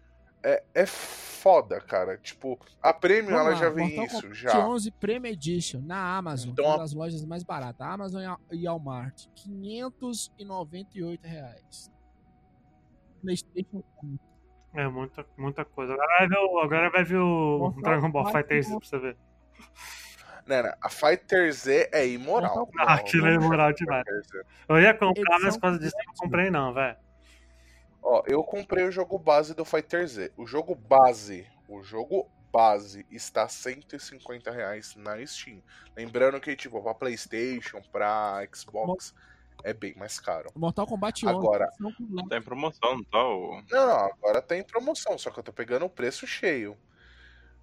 [0.48, 2.16] É, é foda, cara.
[2.18, 4.68] Tipo, a Premium Vamos ela lá, já vem Mortal isso, Kombat já.
[4.68, 7.84] 11 Premium Edition na Amazon, Então, uma a- das lojas mais baratas.
[7.84, 11.90] Amazon e Al- e Walmart, 598 reais.
[13.22, 13.82] PlayStation
[14.72, 15.94] É muita, muita coisa.
[15.94, 18.98] Agora vai ver o, agora vai ver o Mortal Dragon Ball Fighter Z pra você
[18.98, 19.16] ver.
[20.46, 22.68] Né, né, a Fighter Z é imoral.
[22.78, 24.04] Ah, aquilo é imoral demais.
[24.68, 26.96] Eu ia comprar, mas por causa disso eu não comprei não, velho.
[28.08, 30.32] Ó, eu comprei o jogo base do Fighter Z.
[30.36, 35.60] O jogo base, o jogo base está 150 reais na Steam.
[35.96, 39.12] Lembrando que, tipo, pra Playstation, pra Xbox,
[39.64, 40.52] é bem mais caro.
[40.54, 41.34] Mortal Kombat 11.
[41.36, 41.68] Agora-.
[42.28, 43.26] Tá em promoção, não tá?
[43.26, 43.60] O...
[43.68, 46.78] Não, não, agora tá em promoção, só que eu tô pegando o preço cheio.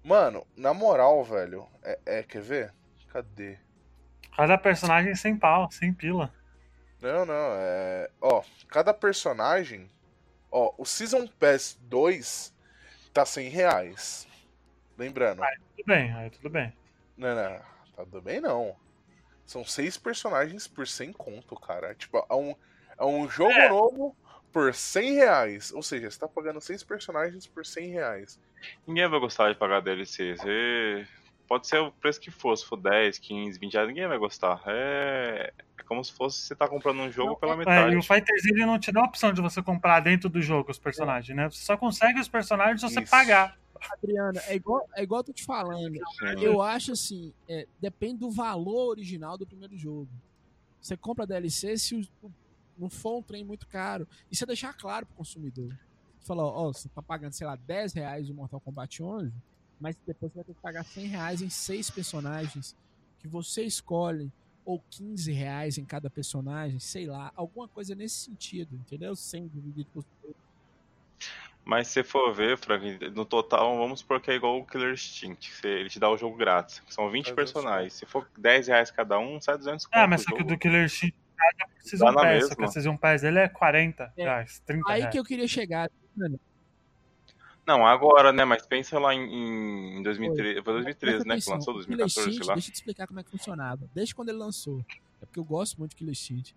[0.02, 2.74] Mano, na moral, velho, é, é- quer ver?
[3.08, 3.58] Cadê?
[4.36, 6.30] Cada personagem sem pau, sem pila.
[7.00, 8.10] Não, não, é.
[8.20, 9.88] Ó, cada personagem.
[10.56, 12.54] Ó, o Season Pass 2
[13.12, 14.28] tá 100 reais.
[14.96, 15.42] Lembrando.
[15.76, 16.72] Tudo bem, aí tudo bem.
[17.16, 17.58] Não, não,
[17.96, 18.76] tá tudo bem não.
[19.44, 21.92] São seis personagens por 100 conto, cara.
[21.96, 22.54] Tipo, é um,
[22.96, 23.68] é um jogo É.
[23.68, 24.16] novo
[24.52, 25.72] por 100 reais.
[25.72, 28.40] Ou seja, você tá pagando seis personagens por 100 reais.
[28.86, 30.36] Ninguém vai gostar de pagar DLC.
[30.36, 31.04] Você...
[31.48, 34.62] Pode ser o preço que for, se for 10, 15, 20 reais, ninguém vai gostar.
[34.66, 37.94] É, é como se fosse você tá comprando um jogo pela É, metade.
[37.94, 40.40] e o Fighter Z ele não te dá a opção de você comprar dentro do
[40.40, 41.48] jogo os personagens, né?
[41.50, 43.10] Você só consegue os personagens se você Isso.
[43.10, 43.58] pagar.
[43.92, 45.94] Adriana, é igual, é igual eu tô te falando.
[45.94, 46.40] Sim.
[46.40, 50.08] Eu acho assim, é, depende do valor original do primeiro jogo.
[50.80, 52.30] Você compra DLC se o- o-
[52.78, 54.08] não for um trem muito caro.
[54.30, 55.68] E você deixar claro pro consumidor.
[56.18, 59.32] Você fala, ó, você tá pagando, sei lá, 10 reais no Mortal Kombat 11,
[59.78, 62.74] mas depois você vai ter que pagar 100 reais em seis personagens
[63.18, 64.32] que você escolhe,
[64.64, 69.14] ou 15 reais em cada personagem, sei lá, alguma coisa nesse sentido, entendeu?
[69.14, 70.04] Sem dividir por
[71.64, 75.48] Mas se for ver, Frank, no total, vamos supor que é igual o Killer Instinct.
[75.50, 76.82] que você- Ele te dá o jogo grátis.
[76.88, 77.92] São 20 Mas personagens.
[77.94, 80.58] Se for 10 reais cada um, sai 200 Ah, conto mas o só que do
[80.58, 84.22] Killer Instinct cada Season Pass, só que a Season Pass dele é 40 É.
[84.24, 85.12] reais, 30 Aí reais.
[85.12, 86.38] que eu queria chegar, mano.
[87.66, 88.44] Não, agora, né?
[88.44, 90.62] Mas pensa lá em, em 2013.
[90.62, 91.24] Foi 2013, Presta né?
[91.24, 92.54] Que atenção, lançou o Killer 2014, sei Instinct, lá.
[92.54, 93.88] Deixa eu te explicar como é que funcionava.
[93.94, 94.84] Desde quando ele lançou.
[95.22, 96.54] É porque eu gosto muito de Killer Instinct.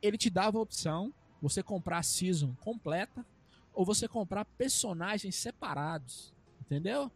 [0.00, 1.12] Ele te dava a opção
[1.42, 3.24] você comprar a season completa
[3.74, 6.32] ou você comprar personagens separados.
[6.60, 7.10] Entendeu?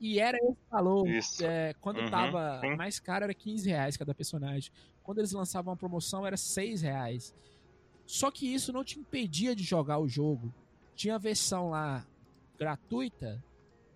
[0.00, 1.06] E era esse valor.
[1.08, 1.44] Isso.
[1.44, 2.76] É, quando Uhum, tava sim.
[2.76, 4.70] mais caro era 15 reais cada personagem.
[5.02, 7.34] Quando eles lançavam uma promoção era 6 reais.
[8.06, 10.54] Só que isso não te impedia de jogar o jogo.
[10.94, 12.06] Tinha a versão lá
[12.58, 13.42] gratuita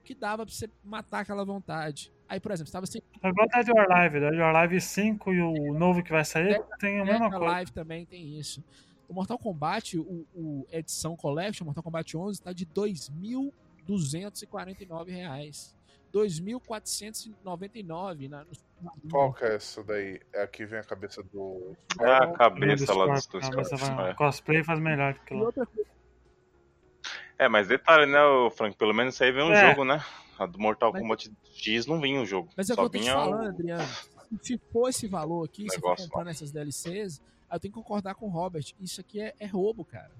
[0.04, 2.12] que dava pra você matar aquela vontade.
[2.28, 5.32] Aí, por exemplo, você tava sem É igual Dead or Alive, Dead or Alive 5
[5.32, 7.54] e o novo que vai sair tem a mesma Dead coisa.
[7.56, 8.62] Alive também tem isso.
[9.08, 15.74] O Mortal Kombat, o, o edição Collection, Mortal Kombat 11, tá de 2.249 reais.
[16.12, 18.50] 2.499 na no-
[19.10, 20.20] Qual que é essa daí?
[20.32, 21.76] É aqui vem a cabeça do.
[22.00, 23.62] É a cabeça lá Scorpion,
[23.96, 24.14] vai- É.
[24.14, 25.44] Cosplay faz melhor que E lá.
[25.44, 25.90] outra coisa,
[27.40, 28.18] É, mas detalhe, né,
[28.54, 28.76] Frank?
[28.76, 29.70] Pelo menos isso aí vem um É.
[29.70, 30.04] jogo, né?
[30.38, 32.50] A do Mortal Mas- Kombat X não vinha o jogo.
[32.56, 33.48] mas é o que eu tô te falando, o...
[33.48, 33.88] Adriano.
[34.42, 37.20] Se for esse valor aqui, se for Negócio comprando essas DLCs,
[37.50, 38.64] eu tenho que concordar com o Robert.
[38.78, 40.10] Isso aqui é, é roubo, cara.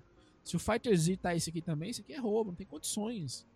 [0.43, 3.47] Se o Fighter Z tá isso aqui também, isso aqui é roubo, não tem condições.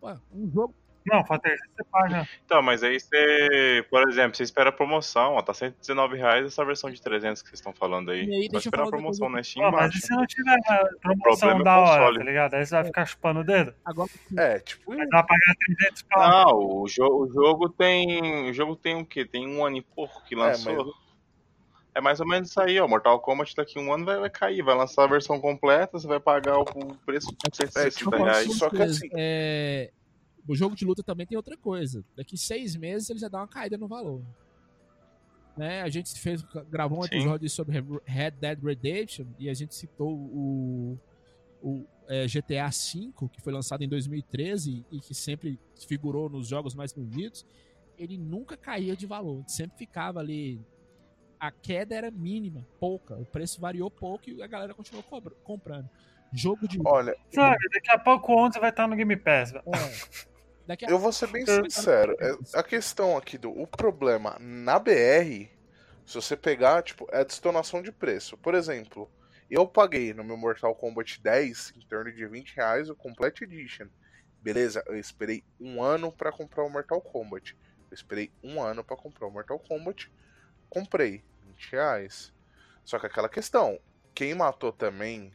[0.00, 0.74] Pô, um jogo.
[1.06, 2.28] Não, Fater, você paga.
[2.44, 6.64] Então, mas aí você, por exemplo, você espera a promoção, ó, tá 119 reais essa
[6.64, 8.24] versão de 300 que vocês estão falando aí.
[8.24, 10.58] E aí, Vai esperar a promoção na Steam, Pô, mas e se não tiver
[11.00, 12.54] promoção é da hora, tá ligado?
[12.54, 13.74] Aí você vai ficar chupando o dedo?
[13.84, 14.94] Agora, É, tipo.
[14.94, 16.20] Vai pagar 300 pau.
[16.30, 18.50] Não, o, jo o jogo tem.
[18.50, 19.24] O jogo tem o quê?
[19.24, 20.94] Tem um ano e pouco que lançou.
[21.94, 22.88] É, mais ou menos isso aí, ó.
[22.88, 24.62] Mortal Kombat daqui a um ano vai, vai cair.
[24.62, 28.56] Vai lançar a versão completa, você vai pagar o, o preço de 160 tipo, reais.
[28.56, 29.90] só que assim- é,
[30.46, 32.04] o jogo de luta também tem outra coisa.
[32.16, 34.22] Daqui seis meses ele já dá uma caída no valor.
[35.56, 35.82] Né?
[35.82, 37.08] A gente fez, gravou um Sim.
[37.12, 40.98] episódio sobre Red Dead Redemption e a gente citou o,
[41.62, 46.74] o é, GTA V, que foi lançado em 2013 e que sempre figurou nos jogos
[46.74, 47.46] mais vendidos.
[47.98, 50.60] Ele nunca caía de valor, sempre ficava ali.
[51.38, 53.16] A queda era mínima, pouca.
[53.16, 55.04] O preço variou pouco e a galera continuou
[55.44, 55.88] comprando.
[56.32, 59.52] Jogo de Olha, Sabe, daqui a pouco o 11 vai estar no Game Pass.
[59.52, 59.64] velho.
[59.66, 60.31] É.
[60.66, 62.16] Daqui a eu vou ser bem Eu- sincero.
[62.20, 63.50] é- A questão aqui do.
[63.50, 65.50] O problema na BR,
[66.06, 68.36] se você pegar, tipo, é a destonação de preço.
[68.38, 69.10] Por exemplo,
[69.50, 73.88] eu paguei no meu Mortal Kombat 10 em torno de 20 reais o Complete Edition.
[74.40, 77.56] Beleza, eu esperei um ano pra comprar o Mortal Kombat.
[77.90, 80.10] Eu esperei um ano pra comprar o Mortal Kombat.
[80.68, 82.32] Comprei, 20 reais.
[82.84, 83.78] Só que aquela questão,
[84.14, 85.32] quem matou também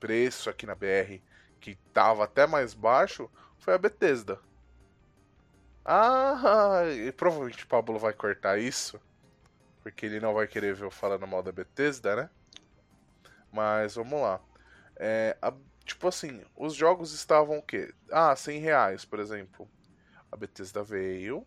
[0.00, 1.20] preço aqui na BR,
[1.60, 4.38] que tava até mais baixo, foi a Bethesda.
[5.86, 9.00] Ah, e provavelmente o Pablo vai cortar isso,
[9.82, 12.30] porque ele não vai querer ver eu falando mal da Bethesda, né?
[13.52, 14.40] Mas vamos lá.
[14.98, 15.52] É, a-
[15.84, 17.92] tipo assim, os jogos estavam o quê?
[18.10, 19.68] Ah, 100 reais, por exemplo.
[20.32, 21.46] A Bethesda veio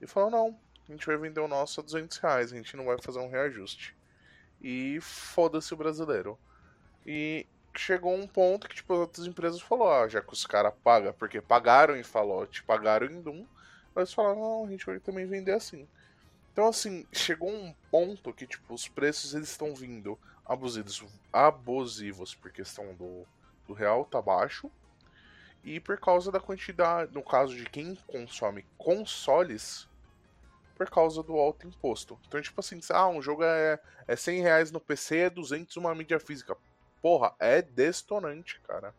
[0.00, 2.86] e falou: não, a gente vai vender o nosso a 200 reais, a gente não
[2.86, 3.96] vai fazer um reajuste.
[4.62, 6.38] E foda-se o brasileiro.
[7.06, 7.46] E
[7.76, 11.12] chegou um ponto que tipo, as outras empresas falaram: ah, já que os caras pagam,
[11.14, 13.46] porque pagaram em Fallout, pagaram em Doom,
[14.02, 15.86] eles falaram: não, a gente vai também vender assim.
[16.52, 22.52] Então, assim, chegou um ponto que, tipo, os preços eles estão vindo abusivos, abusivos por
[22.52, 23.26] questão do,
[23.66, 24.70] do real tá baixo
[25.64, 29.88] e por causa da quantidade, no caso de quem consome consoles,
[30.76, 32.18] por causa do alto imposto.
[32.28, 35.94] Então, tipo assim, ah, um jogo é, é 100 reais no PC, é 200 uma
[35.94, 36.56] mídia física.
[37.00, 38.94] Porra, é destonante, cara.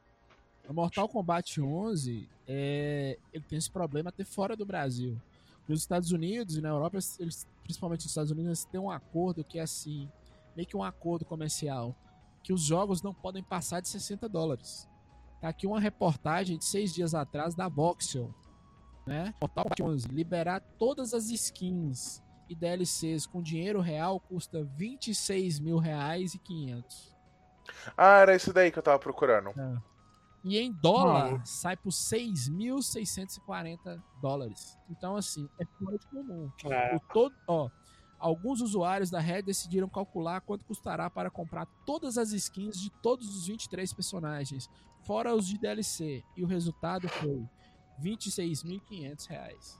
[0.67, 5.19] O Mortal Kombat 11, é, ele tem esse problema até fora do Brasil.
[5.67, 9.43] Nos Estados Unidos e na Europa, eles, principalmente nos Estados Unidos, eles têm um acordo
[9.43, 10.09] que é assim,
[10.55, 11.95] meio que um acordo comercial,
[12.43, 14.87] que os jogos não podem passar de 60 dólares.
[15.41, 18.33] Tá aqui uma reportagem de seis dias atrás da Voxel,
[19.05, 19.33] né?
[19.41, 25.77] Mortal Kombat 11, liberar todas as skins e DLCs com dinheiro real custa 26 mil
[25.77, 27.15] reais e 500.
[27.97, 29.51] Ah, era esse daí que eu tava procurando.
[30.45, 31.41] E em dólar Mano.
[31.43, 34.77] sai por 6.640 dólares.
[34.89, 36.51] Então, assim, é fora de comum.
[36.65, 36.95] É.
[36.95, 37.69] O todo, ó,
[38.17, 43.35] Alguns usuários da Red decidiram calcular quanto custará para comprar todas as skins de todos
[43.35, 44.69] os 23 personagens,
[45.03, 47.43] fora os de DLC, e o resultado foi
[48.01, 49.79] 26.500 reais.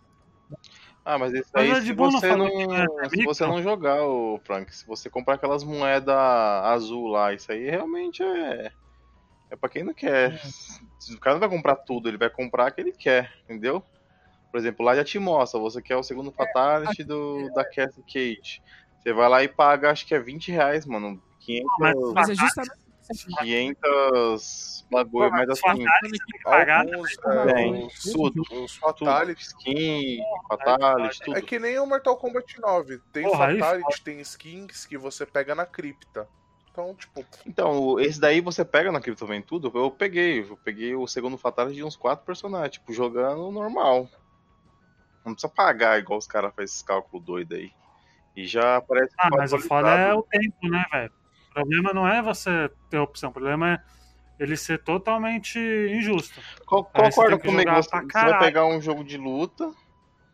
[1.03, 3.33] Ah, mas isso Mas aí é de se você não, não é se micro.
[3.33, 8.21] você não jogar, o Frank, se você comprar aquelas moedas azul lá, isso aí realmente
[8.21, 8.71] é
[9.49, 10.39] é para quem não quer.
[11.11, 13.83] O cara não vai comprar tudo, ele vai comprar o que ele quer, entendeu?
[14.51, 18.61] Por exemplo, lá já te mostra, você quer o segundo Fatality do, da Cassie Cage.
[19.01, 21.21] Você vai lá e paga, acho que é 20 reais, mano.
[21.41, 22.85] 500, Mas- Mas é justamente
[23.39, 26.79] 500 bagulho, mas assim, Fatality tem que pagar.
[26.81, 28.41] Alguns, é, os, tudo.
[28.41, 29.41] os tudo, Fatality.
[29.43, 31.37] skin, Fatality, tudo.
[31.37, 32.99] É que nem o Mortal Kombat 9.
[33.11, 36.27] Tem Porra, Fatality, tem skins que você pega na cripta.
[36.75, 40.41] Então, tipo, Então, o- esse daí você pega na Cripto Vem tudo, eu peguei.
[40.41, 44.09] Eu peguei o segundo Fatality de uns quatro personagens, tipo, jogando normal.
[45.25, 47.71] Não precisa pagar igual os caras fazem esses cálculos doidos aí.
[48.35, 51.11] E já aparece Ah, mas o foda é o tempo, né, velho?
[51.49, 53.79] O problema não é você ter opção, o problema é
[54.43, 56.41] ele ser totalmente injusto.
[56.65, 59.73] Co- Aí você comigo, você, você vai pegar um jogo de luta,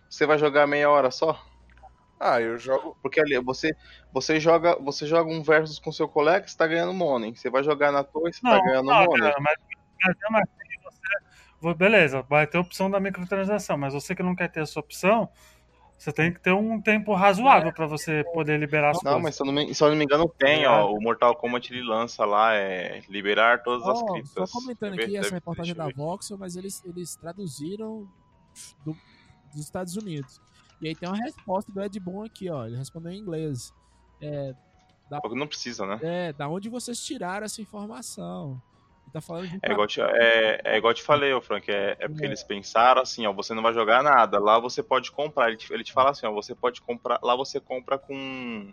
[0.10, 1.40] você vai jogar meia hora só?
[2.22, 2.98] Ah, eu jogo.
[3.02, 3.72] Porque ali você,
[4.14, 7.36] você, joga, você joga um versus com seu colega, você tá ganhando money.
[7.36, 9.20] Você vai jogar na torre, você Não, tá ganhando não, money.
[9.22, 9.56] cara, mas,
[10.04, 10.50] mas mesmo assim
[10.84, 11.26] você.
[11.60, 15.28] vo- Beleza, vai ter opção da microtransação, mas você que não quer ter essa opção,
[15.98, 19.22] você tem que ter um tempo razoável pra você poder liberar as Não, coisas.
[19.24, 20.92] mas se eu não me, se eu não me engano tem, ó.
[20.92, 24.50] O Mortal Kombat ele lança lá, é liberar todas as Ó, criptas.
[24.50, 25.88] só comentando aqui essa reportagem da.
[25.90, 28.08] Voxel, mas eles, eles traduziram
[28.84, 28.98] do-
[29.54, 30.42] dos Estados Unidos.
[30.82, 32.66] E aí tem uma resposta do Ed Boon aqui, ó.
[32.66, 33.72] Ele respondeu em inglês.
[34.20, 34.54] É,
[35.22, 36.00] Porque não precisa, né?
[36.02, 38.62] é, da onde vocês tiraram essa informação?
[39.04, 41.98] Ele tá falando de É igual, te, é, é igual te falei, ô Frank, é,
[42.00, 45.50] é porque eles pensaram assim, ó, você não vai jogar nada, lá você pode comprar,
[45.50, 48.72] ele te, ele te fala assim, ó, você pode comprar, lá você compra com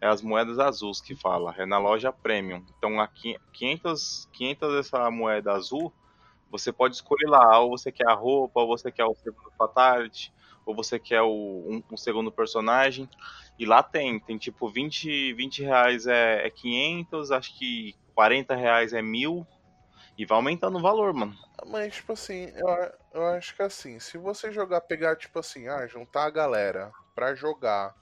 [0.00, 5.10] é, as moedas azuis que fala, é na loja Premium, então aqui 500, 500 dessa
[5.10, 5.92] moeda azul,
[6.50, 10.32] você pode escolher lá, ou você quer a roupa, ou você quer o segundo Fatality,
[10.68, 13.08] ou você quer o, um, um segundo personagem,
[13.58, 18.92] e lá tem, tem tipo 20, 20 reais é, é 500, acho que 40 reais
[18.92, 19.46] é 1000,
[20.18, 21.34] e vai aumentando o valor, mano.
[21.66, 25.86] Mas, tipo assim, eu, eu acho que assim, se você jogar, pegar, tipo assim, ah,
[25.86, 27.94] juntar a galera pra jogar.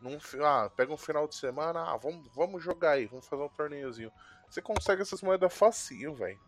[0.00, 3.48] Num, ah, pega um final de semana, ah, vamos, vamos jogar aí, vamos fazer um
[3.50, 4.12] torneiozinho.
[4.48, 6.40] Você consegue essas moedas facinho, velho.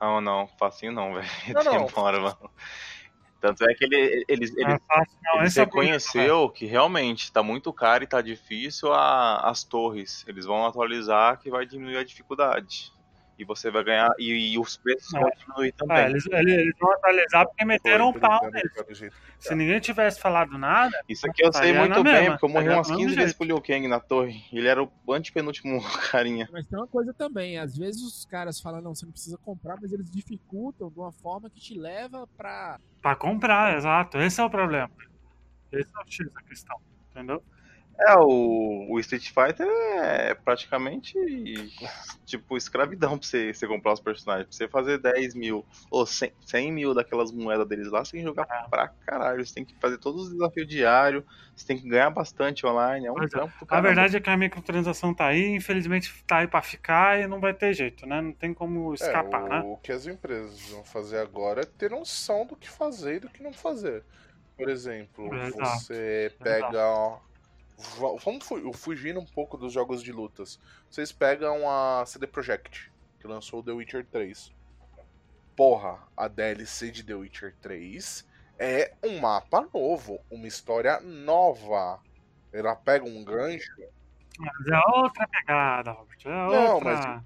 [0.00, 1.26] Ah, não, facinho não, velho.
[1.52, 1.86] Não, não.
[1.86, 2.50] Demora, mano.
[3.40, 5.42] Tanto é que ele, eles, Não é eles, fácil, não.
[5.44, 10.24] Esse é reconheceu que realmente tá muito caro e tá difícil a- as torres.
[10.26, 12.92] Eles vão atualizar que vai diminuir a dificuldade.
[13.38, 14.10] E você vai ganhar.
[14.18, 15.20] E, e os preços É.
[15.20, 15.96] vão diminuir também.
[15.98, 18.72] É, eles, eles, eles vão atualizar porque meteram um Foi pau neles.
[18.72, 22.48] que Se ninguém tivesse falado nada, Isso aqui eu sei muito bem, mesma, porque eu
[22.48, 23.36] morri umas do mesmo 15 vezes jeito.
[23.38, 24.42] pro Liu Kang na torre.
[24.52, 25.80] Ele era o antepenúltimo
[26.10, 26.48] carinha.
[26.50, 29.76] Mas tem uma coisa também, às vezes os caras falam, não, você não precisa comprar,
[29.80, 32.80] mas eles dificultam de uma forma que te leva pra.
[33.00, 34.18] pra comprar, exato.
[34.18, 34.90] Esse é o problema.
[35.70, 36.76] Esse é o X da questão,
[37.12, 37.40] entendeu?
[38.00, 41.12] É, o, o Street Fighter é praticamente
[42.24, 44.46] tipo escravidão pra você, você comprar os personagens.
[44.46, 48.20] Pra você fazer 10 mil ou 100, 100 mil daquelas moedas deles lá, você tem
[48.20, 48.68] que jogar É.
[48.68, 49.44] pra caralho.
[49.44, 51.24] Você tem que fazer todos os desafios diários,
[51.56, 53.06] você tem que ganhar bastante online.
[53.06, 53.26] É um é.
[53.26, 57.26] trampo A verdade é que a microtransação tá aí, infelizmente tá aí pra ficar e
[57.26, 58.20] não vai ter jeito, né?
[58.20, 59.62] Não tem como escapar, é, o, né?
[59.64, 63.28] o que as empresas vão fazer agora é ter noção do que fazer e do
[63.28, 64.04] que não fazer.
[64.56, 66.70] Por exemplo, Exato, você pega.
[66.70, 67.20] va-
[68.24, 70.58] Vamos fu- fugindo um pouco dos jogos de lutas.
[70.90, 74.52] Vocês pegam a CD Projekt, que lançou o The Witcher 3.
[75.56, 78.26] Porra, a DLC de The Witcher 3
[78.58, 82.00] é um mapa novo, uma história nova.
[82.52, 83.70] Ela pega um gancho.
[84.38, 86.18] Mas é outra pegada, Robert.
[86.24, 86.94] É Não, outra.
[86.94, 87.22] mas-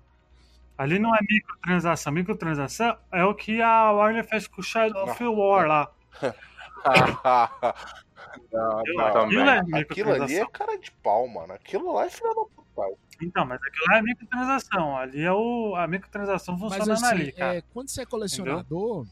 [0.78, 2.12] Ali não é microtransação.
[2.12, 5.92] Microtransação é o que a Warner fez com o Shadow of War lá.
[8.52, 9.12] não, Aquilo não.
[9.12, 9.38] também.
[9.38, 11.52] é Aquilo ali é cara de pau, mano.
[11.52, 12.62] Aquilo lá é filha da puta.
[13.22, 14.96] Então, mas aquilo lá é microtransação.
[14.96, 17.56] Ali é o, a microtransação Mas funcionando assim, ali, cara.
[17.56, 19.06] é, quando você é colecionador,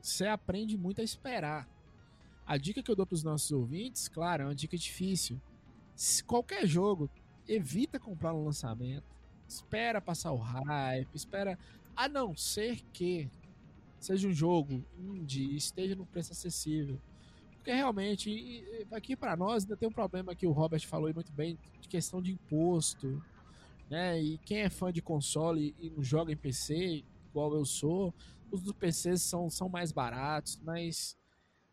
[0.00, 1.68] você aprende muito a esperar.
[2.46, 5.40] A dica que eu dou pros nossos ouvintes, claro, é uma dica difícil.
[5.94, 7.10] Se qualquer jogo,
[7.48, 9.04] evita comprar no lançamento.
[9.46, 11.58] Espera passar o hype, espera.
[11.94, 13.28] A não ser que
[14.00, 16.98] seja um jogo indie, esteja no preço acessível.
[17.62, 21.30] Porque realmente, aqui pra nós ainda tem um problema que o Robert falou aí muito
[21.32, 23.22] bem, de questão de imposto,
[23.88, 24.20] né?
[24.20, 28.12] E quem é fã de console e não joga em PC, igual eu sou,
[28.50, 31.16] os do PC são, são mais baratos, mas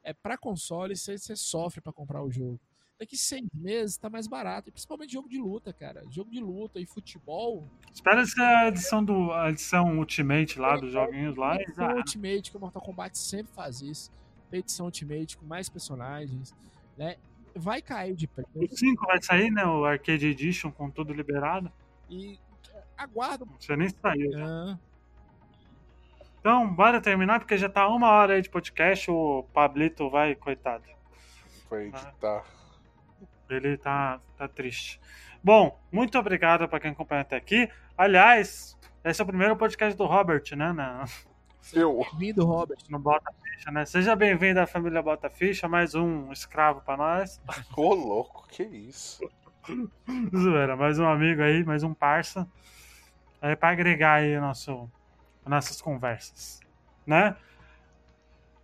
[0.03, 2.59] é para console você, você sofre para comprar o jogo.
[2.99, 6.03] Daqui seis meses tá mais barato, e principalmente jogo de luta, cara.
[6.11, 7.67] Jogo de luta e futebol.
[7.91, 11.55] Espera essa edição do a edição Ultimate lá dos joguinhos lá.
[11.55, 14.11] e Edição já- Ultimate, que o Mortal Kombat sempre faz isso.
[14.49, 16.55] Tem edição Ultimate com mais personagens,
[16.97, 17.15] né?
[17.55, 18.29] Vai cair de O
[18.59, 19.65] preço 5 vai sair, né?
[19.65, 21.71] O Arcade Edition com tudo liberado.
[22.09, 22.39] e
[22.97, 23.45] aguarda.
[23.45, 24.31] Não sei nem saiu.
[24.37, 24.77] Ah,
[26.39, 29.09] Então, bora terminar, porque já tá uma hora aí de podcast.
[29.11, 30.83] O Pablito vai, coitado.
[31.67, 32.43] Foi editar.
[33.49, 34.99] Ele tá, tá triste.
[35.43, 37.69] Bom, muito obrigado para quem acompanhou até aqui.
[37.97, 40.71] Aliás, esse é o primeiro podcast do Robert, né?
[40.71, 41.05] Na,
[41.73, 42.05] Eu.
[42.17, 42.79] Vindo, Robert.
[42.89, 43.85] no Bota Ficha, né?
[43.85, 47.39] Seja bem-vindo à família Bota Ficha, mais um escravo para nós.
[47.77, 49.29] Ô, louco, que isso?
[50.35, 52.47] Zoeira, mais um amigo aí, mais um parça.
[53.41, 54.89] Aí para agregar aí nosso,
[55.45, 56.59] as nossas conversas,
[57.05, 57.35] né?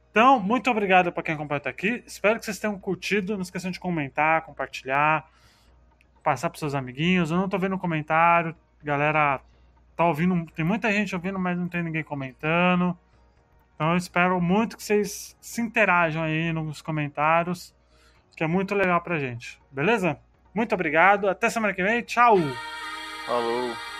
[0.10, 2.04] Então, muito obrigado para quem acompanhou até aqui.
[2.08, 3.36] Espero que vocês tenham curtido.
[3.36, 5.30] Não esqueçam de comentar, compartilhar,
[6.24, 7.30] passar para seus amiguinhos.
[7.30, 8.56] Eu não tô vendo comentário.
[8.82, 9.42] Galera,
[9.96, 10.46] tá ouvindo.
[10.54, 12.98] Tem muita gente ouvindo, mas não tem ninguém comentando.
[13.76, 17.76] Então, eu espero muito que vocês se interajam aí nos comentários,
[18.36, 19.60] que é muito legal pra gente.
[19.72, 20.18] Beleza?
[20.54, 21.28] Muito obrigado.
[21.28, 22.02] Até semana que vem.
[22.02, 22.38] Tchau!
[23.26, 23.95] Falou.「